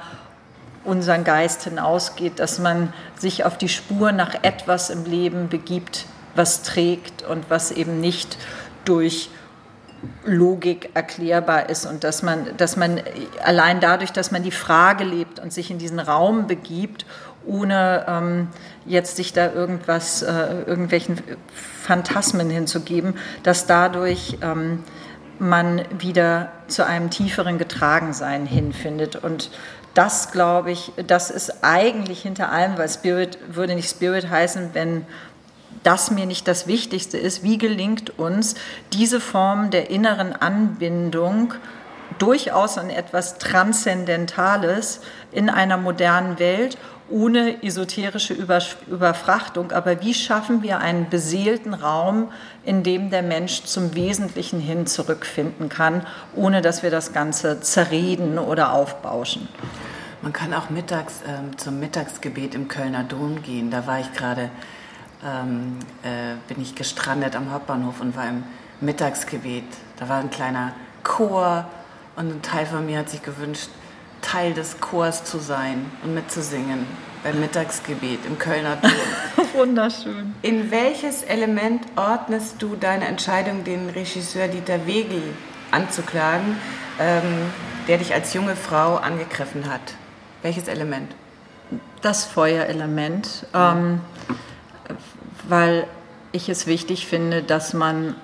[0.90, 6.64] unseren Geist hinausgeht, dass man sich auf die Spur nach etwas im Leben begibt, was
[6.64, 8.38] trägt und was eben nicht
[8.86, 9.30] durch
[10.26, 13.02] Logik erklärbar ist und dass man, dass man
[13.44, 17.06] allein dadurch, dass man die Frage lebt und sich in diesen Raum begibt,
[17.46, 18.48] ohne ähm,
[18.86, 21.22] jetzt sich da irgendwas, äh, irgendwelchen
[21.84, 24.84] Phantasmen hinzugeben, dass dadurch ähm,
[25.40, 29.16] man wieder zu einem tieferen Getragensein hinfindet.
[29.16, 29.50] Und
[29.94, 35.06] das, glaube ich, das ist eigentlich hinter allem, weil Spirit würde nicht Spirit heißen, wenn
[35.84, 37.44] das mir nicht das Wichtigste ist.
[37.44, 38.56] Wie gelingt uns
[38.94, 41.54] diese Form der inneren Anbindung
[42.18, 46.78] durchaus an etwas Transzendentales in einer modernen Welt
[47.10, 49.72] ohne esoterische Überfrachtung.
[49.72, 52.32] Aber wie schaffen wir einen beseelten Raum,
[52.64, 58.38] in dem der Mensch zum Wesentlichen hin zurückfinden kann, ohne dass wir das Ganze zerreden
[58.38, 59.48] oder aufbauschen?
[60.22, 63.72] Man kann auch mittags ähm, zum Mittagsgebet im Kölner Dom gehen.
[63.72, 64.50] Da war ich gerade,
[65.26, 68.44] ähm, äh, bin ich gestrandet am Hauptbahnhof und war im
[68.82, 69.64] Mittagsgebet.
[69.98, 71.70] Da war ein kleiner Chor
[72.18, 73.70] und ein Teil von mir hat sich gewünscht,
[74.22, 76.86] Teil des Chors zu sein und mitzusingen
[77.24, 78.92] beim Mittagsgebet im Kölner Dom.
[79.54, 80.36] Wunderschön.
[80.42, 85.24] In welches Element ordnest du deine Entscheidung, den Regisseur Dieter Wegel
[85.72, 86.58] anzuklagen,
[87.00, 87.24] ähm,
[87.88, 89.82] der dich als junge Frau angegriffen hat?
[90.42, 91.14] Welches Element?
[92.02, 94.02] Das Feuerelement, ähm,
[95.48, 95.86] weil
[96.32, 98.16] ich es wichtig finde, dass man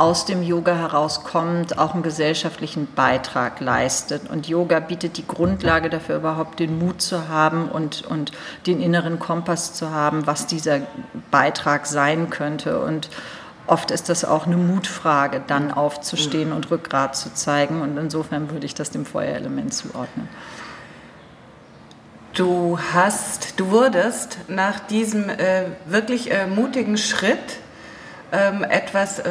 [0.00, 4.30] aus dem Yoga herauskommt, auch einen gesellschaftlichen Beitrag leistet.
[4.30, 8.32] Und Yoga bietet die Grundlage dafür, überhaupt den Mut zu haben und, und
[8.66, 10.80] den inneren Kompass zu haben, was dieser
[11.30, 12.80] Beitrag sein könnte.
[12.80, 13.10] Und
[13.70, 17.82] oft ist das auch eine Mutfrage, dann aufzustehen und Rückgrat zu zeigen.
[17.82, 20.28] Und insofern würde ich das dem Feuerelement zuordnen.
[22.34, 27.38] Du hast, du wurdest nach diesem äh, wirklich äh, mutigen Schritt
[28.32, 29.24] ähm, etwas, äh,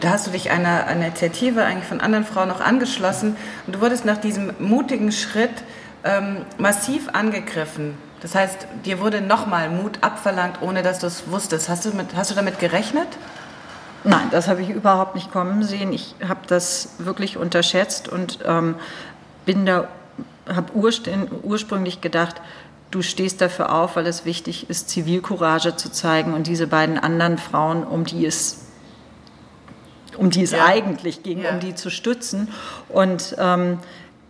[0.00, 3.80] da hast du dich einer, einer Initiative eigentlich von anderen Frauen noch angeschlossen und du
[3.80, 5.50] wurdest nach diesem mutigen Schritt
[6.04, 7.98] ähm, massiv angegriffen.
[8.20, 11.68] Das heißt, dir wurde nochmal Mut abverlangt, ohne dass du es wusstest.
[11.68, 13.08] Hast du, mit, hast du damit gerechnet?
[14.04, 15.92] Nein, das habe ich überhaupt nicht kommen sehen.
[15.92, 18.74] Ich habe das wirklich unterschätzt und ähm,
[19.44, 19.88] bin da,
[20.48, 22.40] habe ursprünglich gedacht,
[22.90, 27.38] du stehst dafür auf, weil es wichtig ist, Zivilcourage zu zeigen und diese beiden anderen
[27.38, 28.58] Frauen, um die es
[30.18, 30.66] um die es ja.
[30.66, 31.50] eigentlich ging, ja.
[31.50, 32.48] um die zu stützen.
[32.88, 33.78] Und ähm,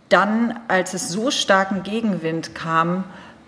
[0.07, 3.03] dann, als es so starken Gegenwind kam,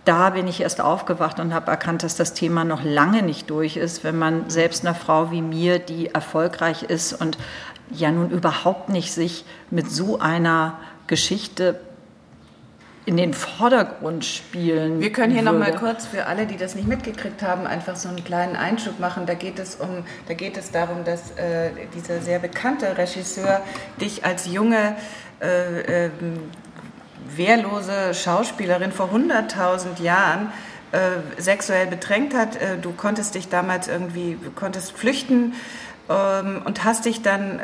[0.05, 3.75] da bin ich erst aufgewacht und habe erkannt, dass das Thema noch lange nicht durch
[3.75, 7.37] ist, wenn man selbst einer Frau wie mir, die erfolgreich ist und
[7.91, 10.77] ja nun überhaupt nicht sich mit so einer
[11.07, 11.79] Geschichte
[13.05, 14.99] in den Vordergrund spielen.
[14.99, 15.59] Wir können hier würde.
[15.59, 18.99] noch mal kurz für alle, die das nicht mitgekriegt haben, einfach so einen kleinen Einschub
[18.99, 19.27] machen.
[19.27, 23.61] Da geht es um, da geht es darum, dass äh, dieser sehr bekannte Regisseur
[24.01, 24.95] dich als junge
[25.39, 26.09] äh, äh,
[27.35, 30.51] wehrlose Schauspielerin vor 100.000 Jahren
[30.91, 32.55] äh, sexuell bedrängt hat.
[32.55, 35.53] Äh, du konntest dich damals irgendwie, konntest flüchten
[36.09, 37.63] ähm, und hast dich dann, äh,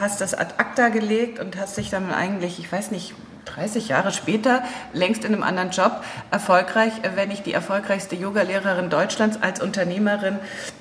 [0.00, 3.14] hast das ad acta gelegt und hast dich dann eigentlich, ich weiß nicht,
[3.44, 8.90] 30 Jahre später, längst in einem anderen Job, erfolgreich, äh, wenn nicht die erfolgreichste Yogalehrerin
[8.90, 10.38] Deutschlands als Unternehmerin,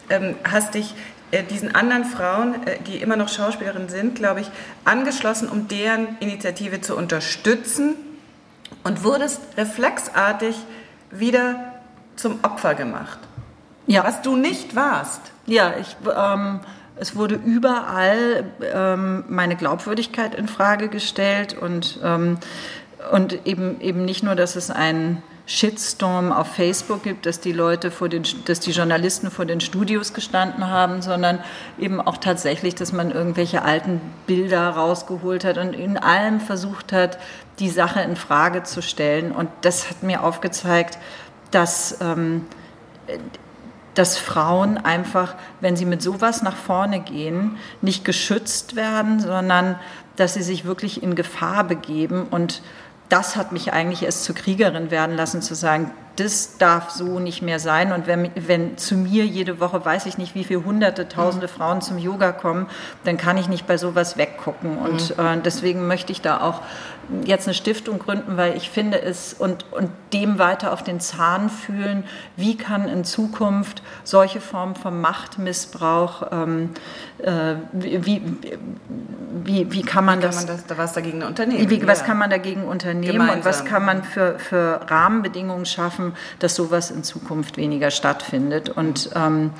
[0.09, 0.93] ähm, hast dich
[1.41, 4.51] diesen anderen Frauen, äh, die immer noch Schauspielerinnen sind, glaube ich,
[4.85, 7.95] angeschlossen, um deren Initiative zu unterstützen
[8.83, 10.55] und wurdest reflexartig
[11.09, 11.73] wieder
[12.15, 13.17] zum Opfer gemacht.
[13.87, 14.03] Ja.
[14.03, 15.21] Was du nicht warst.
[15.45, 16.59] Ja, ich ähm,
[16.95, 22.37] es wurde überall ähm, meine Glaubwürdigkeit in Frage gestellt und, ähm,
[23.11, 27.91] und eben, eben nicht nur, dass es einen Shitstorm auf Facebook gibt, dass die Leute
[27.91, 31.39] vor den, dass die Journalisten vor den Studios gestanden haben, sondern
[31.77, 37.17] eben auch tatsächlich, dass man irgendwelche alten Bilder rausgeholt hat und in allem versucht hat,
[37.59, 39.33] die Sache in Frage zu stellen.
[39.33, 40.97] Und das hat mir aufgezeigt,
[41.51, 42.45] dass ähm,
[43.93, 49.77] dass Frauen einfach, wenn sie mit sowas nach vorne gehen, nicht geschützt werden, sondern
[50.15, 52.27] dass sie sich wirklich in Gefahr begeben.
[52.29, 52.61] Und
[53.09, 57.41] das hat mich eigentlich erst zur Kriegerin werden lassen, zu sagen, das darf so nicht
[57.41, 57.91] mehr sein.
[57.91, 61.81] Und wenn, wenn zu mir jede Woche, weiß ich nicht, wie viele hunderte, tausende Frauen
[61.81, 62.67] zum Yoga kommen,
[63.03, 64.77] dann kann ich nicht bei sowas weggucken.
[64.77, 65.25] Und mhm.
[65.25, 66.61] äh, deswegen möchte ich da auch
[67.25, 71.49] jetzt eine Stiftung gründen, weil ich finde es und, und dem weiter auf den Zahn
[71.49, 72.03] fühlen,
[72.35, 76.69] wie kann in Zukunft solche Formen von Machtmissbrauch, ähm,
[77.19, 78.21] äh, wie,
[79.43, 81.69] wie, wie kann man wie das, kann man das, was dagegen unternehmen?
[81.69, 82.05] Wie, was ja.
[82.05, 83.37] kann man dagegen unternehmen Gemeinsam.
[83.37, 86.02] und was kann man für, für Rahmenbedingungen schaffen,
[86.39, 88.69] dass sowas in Zukunft weniger stattfindet.
[88.69, 89.51] Und ähm,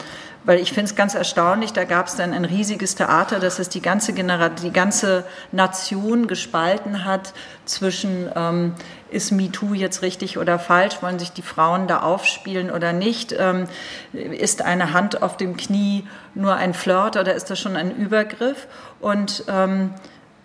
[0.46, 3.70] weil ich finde es ganz erstaunlich, da gab es dann ein riesiges Theater, dass es
[3.70, 7.34] die ganze, Genera die ganze Nation gespalten hat
[7.66, 8.74] zwischen, ähm,
[9.10, 13.68] ist MeToo jetzt richtig oder falsch, wollen sich die Frauen da aufspielen oder nicht, ähm,
[14.12, 18.68] ist eine Hand auf dem Knie nur ein Flirt oder ist das schon ein Übergriff?
[19.00, 19.92] Und, ähm,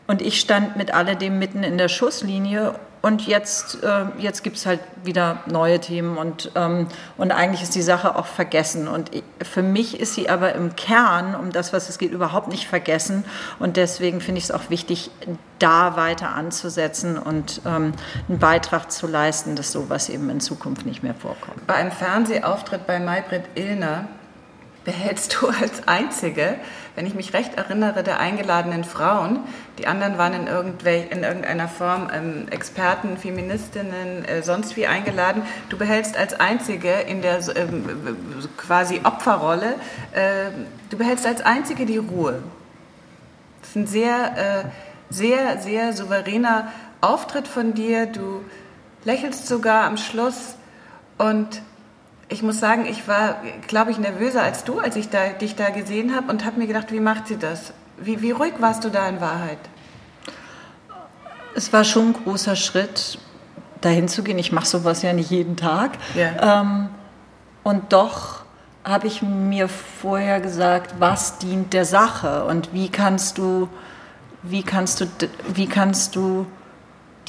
[0.07, 4.67] und ich stand mit alledem mitten in der Schusslinie und jetzt, äh, jetzt gibt es
[4.67, 8.89] halt wieder neue Themen und, ähm, und eigentlich ist die Sache auch vergessen.
[8.89, 12.49] Und ich, für mich ist sie aber im Kern, um das, was es geht, überhaupt
[12.49, 13.25] nicht vergessen.
[13.61, 15.11] Und deswegen finde ich es auch wichtig,
[15.61, 17.93] da weiter anzusetzen und ähm,
[18.29, 21.67] einen Beitrag zu leisten, dass sowas eben in Zukunft nicht mehr vorkommt.
[21.67, 24.09] Bei einem Fernsehauftritt bei Maybrit Illner
[24.85, 26.57] behältst du als Einzige,
[26.99, 29.39] wenn ich mich recht erinnere, der eingeladenen Frauen.
[29.79, 35.43] Die anderen waren in, in irgendeiner Form ähm, Experten, Feministinnen, äh, sonst wie eingeladen.
[35.69, 37.85] Du behältst als Einzige in der ähm,
[38.57, 39.77] quasi Opferrolle,
[40.11, 40.51] äh,
[40.91, 42.43] du behältst als Einzige die Ruhe.
[43.61, 44.65] Das ist ein sehr, äh,
[45.09, 48.07] sehr, sehr souveräner Auftritt von dir.
[48.07, 48.45] Du
[49.05, 50.57] lächelst sogar am Schluss
[51.17, 51.63] und
[52.29, 55.71] ich muss sagen, ich war, glaube ich, nervöser als du, als ich da, dich da
[55.71, 57.73] gesehen habe und habe mir gedacht, wie macht sie das?
[57.97, 59.59] Wie, wie ruhig warst du da in Wahrheit?
[61.55, 63.19] Es war schon ein großer Schritt,
[63.81, 64.39] dahin zu gehen.
[64.39, 65.93] Ich mache sowas ja nicht jeden Tag.
[66.15, 66.61] Yeah.
[66.61, 66.89] Ähm,
[67.65, 68.45] und doch
[68.85, 73.69] habe ich mir vorher gesagt, was dient der Sache und wie kannst du,
[74.43, 75.07] wie kannst du,
[75.53, 76.47] wie kannst du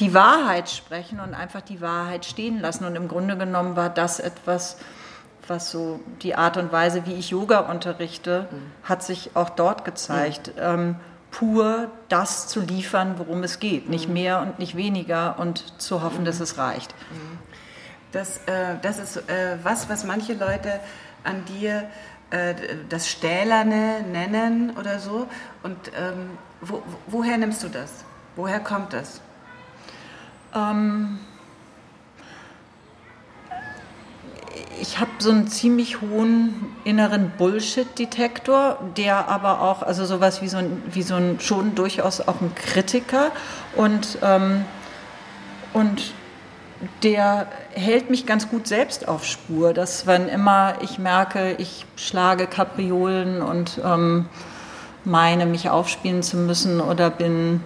[0.00, 2.84] die Wahrheit sprechen und einfach die Wahrheit stehen lassen.
[2.84, 4.78] Und im Grunde genommen war das etwas,
[5.46, 8.72] was so die Art und Weise, wie ich Yoga unterrichte, mhm.
[8.82, 10.52] hat sich auch dort gezeigt.
[10.56, 10.62] Mhm.
[10.62, 10.96] Ähm,
[11.30, 13.88] pur das zu liefern, worum es geht.
[13.88, 14.14] Nicht mhm.
[14.14, 16.94] mehr und nicht weniger und zu hoffen, dass es reicht.
[17.10, 17.38] Mhm.
[18.12, 20.80] Das, äh, das ist äh, was, was manche Leute
[21.22, 21.84] an dir
[22.30, 22.54] äh,
[22.88, 25.28] das Stählerne nennen oder so.
[25.62, 26.30] Und ähm,
[26.60, 28.04] wo, woher nimmst du das?
[28.34, 29.20] Woher kommt das?
[30.54, 31.18] Ähm,
[34.80, 40.56] ich habe so einen ziemlich hohen inneren Bullshit-Detektor, der aber auch, also sowas wie so
[40.56, 43.30] ein, wie so ein schon durchaus auch ein Kritiker.
[43.76, 44.64] Und, ähm,
[45.74, 46.14] und
[47.02, 52.46] der hält mich ganz gut selbst auf Spur, dass wenn immer ich merke, ich schlage
[52.46, 54.26] Kapriolen und ähm,
[55.04, 57.62] meine, mich aufspielen zu müssen oder bin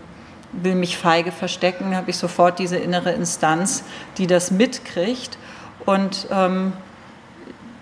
[0.62, 3.84] will mich feige verstecken, habe ich sofort diese innere Instanz,
[4.18, 5.38] die das mitkriegt
[5.84, 6.72] und ähm,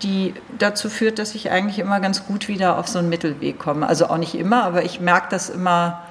[0.01, 3.87] die dazu führt, dass ich eigentlich immer ganz gut wieder auf so einen Mittelweg komme.
[3.87, 6.01] Also auch nicht immer, aber ich merke das immer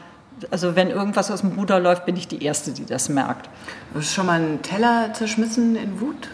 [0.51, 3.49] also wenn irgendwas aus dem Ruder läuft, bin ich die Erste, die das merkt.
[3.95, 6.29] Du schon mal einen Teller zerschmissen in Wut?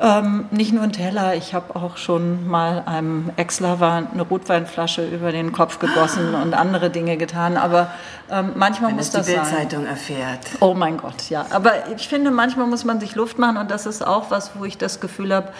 [0.00, 5.30] Ähm, nicht nur ein Teller, ich habe auch schon mal einem Ex-Lover eine Rotweinflasche über
[5.30, 7.56] den Kopf gegossen und andere Dinge getan.
[7.56, 7.92] Aber
[8.30, 9.42] ähm, manchmal Wenn muss das die sein.
[9.42, 10.40] Bildzeitung erfährt.
[10.60, 11.46] Oh mein Gott, ja.
[11.50, 14.64] Aber ich finde, manchmal muss man sich Luft machen und das ist auch was, wo
[14.64, 15.52] ich das Gefühl habe,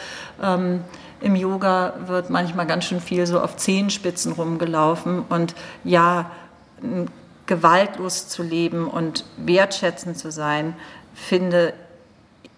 [0.43, 0.83] ähm,
[1.21, 5.55] im Yoga wird manchmal ganz schön viel so auf Zehenspitzen rumgelaufen und
[5.85, 6.31] ja,
[7.47, 10.75] gewaltlos zu leben und wertschätzend zu sein,
[11.15, 11.73] finde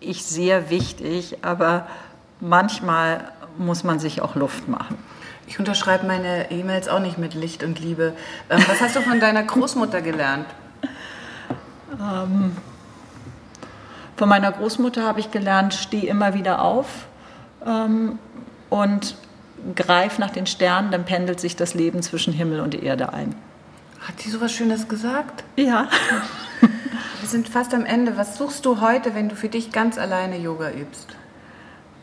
[0.06, 1.86] ich sehr wichtig, aber
[2.40, 4.98] manchmal muss man sich auch Luft machen.
[5.46, 8.14] Ich unterschreibe meine E-Mails auch nicht mit Licht und Liebe.
[8.50, 10.46] Ähm, was hast du von deiner Großmutter gelernt?
[14.16, 17.06] Von meiner Großmutter habe ich gelernt, steh immer wieder auf
[17.64, 18.18] ähm,
[18.70, 19.16] und
[19.74, 23.34] greif nach den Sternen, dann pendelt sich das Leben zwischen Himmel und Erde ein.
[24.00, 25.44] Hat die sowas Schönes gesagt?
[25.56, 25.88] Ja.
[27.26, 28.16] Wir sind fast am Ende.
[28.16, 31.08] Was suchst du heute, wenn du für dich ganz alleine Yoga übst?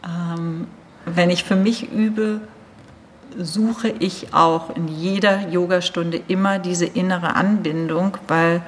[0.04, 0.68] Ähm,
[1.06, 2.42] wenn ich für mich übe,
[3.38, 8.64] suche ich auch in jeder Yogastunde immer diese innere Anbindung, weil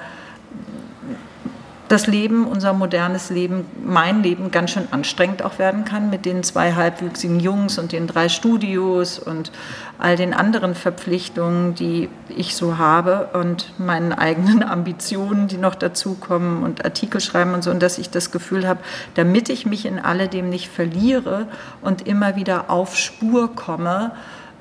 [1.95, 6.43] das Leben, unser modernes Leben, mein Leben ganz schön anstrengend auch werden kann mit den
[6.43, 9.49] zwei halbwüchsigen Jungs und den drei Studios und
[9.97, 16.63] all den anderen Verpflichtungen, die ich so habe und meinen eigenen Ambitionen, die noch dazukommen
[16.63, 18.81] und Artikel schreiben und so, und dass ich das Gefühl habe,
[19.13, 21.47] damit ich mich in alledem nicht verliere
[21.81, 24.11] und immer wieder auf Spur komme,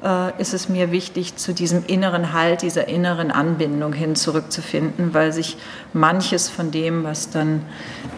[0.04, 5.32] äh, ist es mir wichtig, zu diesem inneren Halt, dieser inneren Anbindung hin zurückzufinden, weil
[5.32, 5.56] sich
[5.92, 7.62] manches von dem, was dann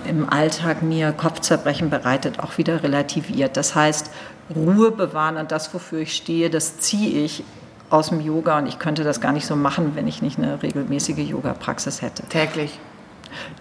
[0.08, 3.56] im Alltag mir Kopfzerbrechen bereitet, auch wieder relativiert.
[3.56, 4.10] Das heißt,
[4.54, 7.44] Ruhe bewahren und das, wofür ich stehe, das ziehe ich
[7.88, 10.62] aus dem Yoga und ich könnte das gar nicht so machen, wenn ich nicht eine
[10.62, 12.24] regelmäßige Yoga-Praxis hätte.
[12.24, 12.78] Täglich.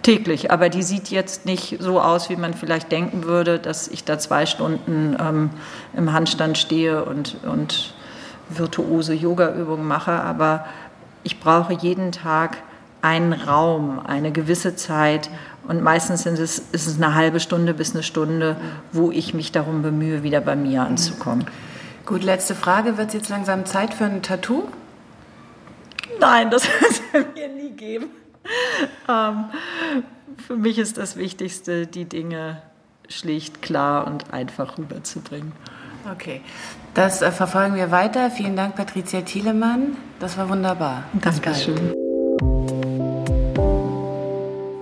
[0.02, 4.04] Täglich, aber die sieht jetzt nicht so aus, wie man vielleicht denken würde, dass ich
[4.04, 5.50] da zwei Stunden ähm,
[5.94, 7.94] im Handstand stehe und, und
[8.48, 10.66] virtuose Yoga-Übungen mache, aber
[11.22, 12.58] ich brauche jeden Tag
[13.02, 15.30] einen Raum, eine gewisse Zeit
[15.68, 18.56] und meistens sind es, ist es eine halbe Stunde bis eine Stunde,
[18.92, 21.46] wo ich mich darum bemühe, wieder bei mir anzukommen.
[22.04, 22.98] Gut, letzte Frage.
[22.98, 24.68] Wird es jetzt langsam Zeit für ein Tattoo?
[26.20, 27.02] Nein, das wird es
[27.34, 28.06] mir nie geben.
[29.08, 29.46] Ähm,
[30.46, 32.62] für mich ist das Wichtigste, die Dinge
[33.08, 35.52] schlicht, klar und einfach rüberzubringen.
[36.12, 36.40] Okay.
[36.94, 38.30] Das äh, verfolgen wir weiter.
[38.30, 39.96] Vielen Dank, Patricia Thielemann.
[40.18, 41.04] Das war wunderbar.
[41.14, 41.92] Dankeschön.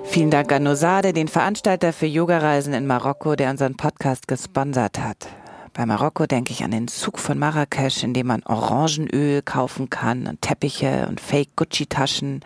[0.04, 5.26] Vielen Dank an Nosade, den Veranstalter für Yogareisen in Marokko, der unseren Podcast gesponsert hat.
[5.72, 10.28] Bei Marokko denke ich an den Zug von Marrakesch, in dem man Orangenöl kaufen kann
[10.28, 12.42] und Teppiche und Fake-Gucci-Taschen,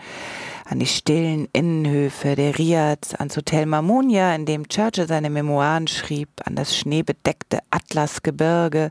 [0.71, 6.29] an die stillen Innenhöfe der Riads, ans Hotel Mamunia, in dem Churchill seine Memoiren schrieb,
[6.45, 8.91] an das schneebedeckte Atlasgebirge,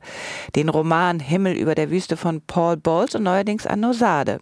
[0.55, 4.39] den Roman Himmel über der Wüste von Paul Bowles und neuerdings an Nosade.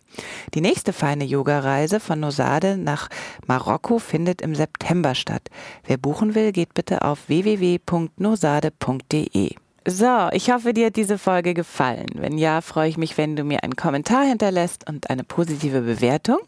[0.53, 3.09] Die nächste feine Yogareise von Nosade nach
[3.47, 5.49] Marokko findet im September statt.
[5.85, 9.55] Wer buchen will, geht bitte auf www.nosade.de.
[9.87, 12.07] So, ich hoffe, dir hat diese Folge gefallen.
[12.15, 16.39] Wenn ja, freue ich mich, wenn du mir einen Kommentar hinterlässt und eine positive Bewertung.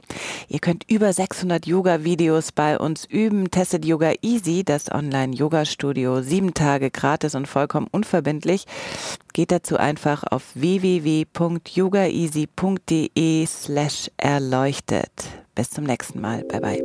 [0.48, 3.52] Ihr könnt über 600 Yoga-Videos bei uns üben.
[3.52, 8.66] Testet Yoga Easy, das Online-Yoga-Studio, sieben Tage gratis und vollkommen unverbindlich.
[9.34, 15.12] Geht dazu einfach auf www.yogaeasy.de slash erleuchtet.
[15.54, 16.44] Bis zum nächsten Mal.
[16.46, 16.82] Bye bye.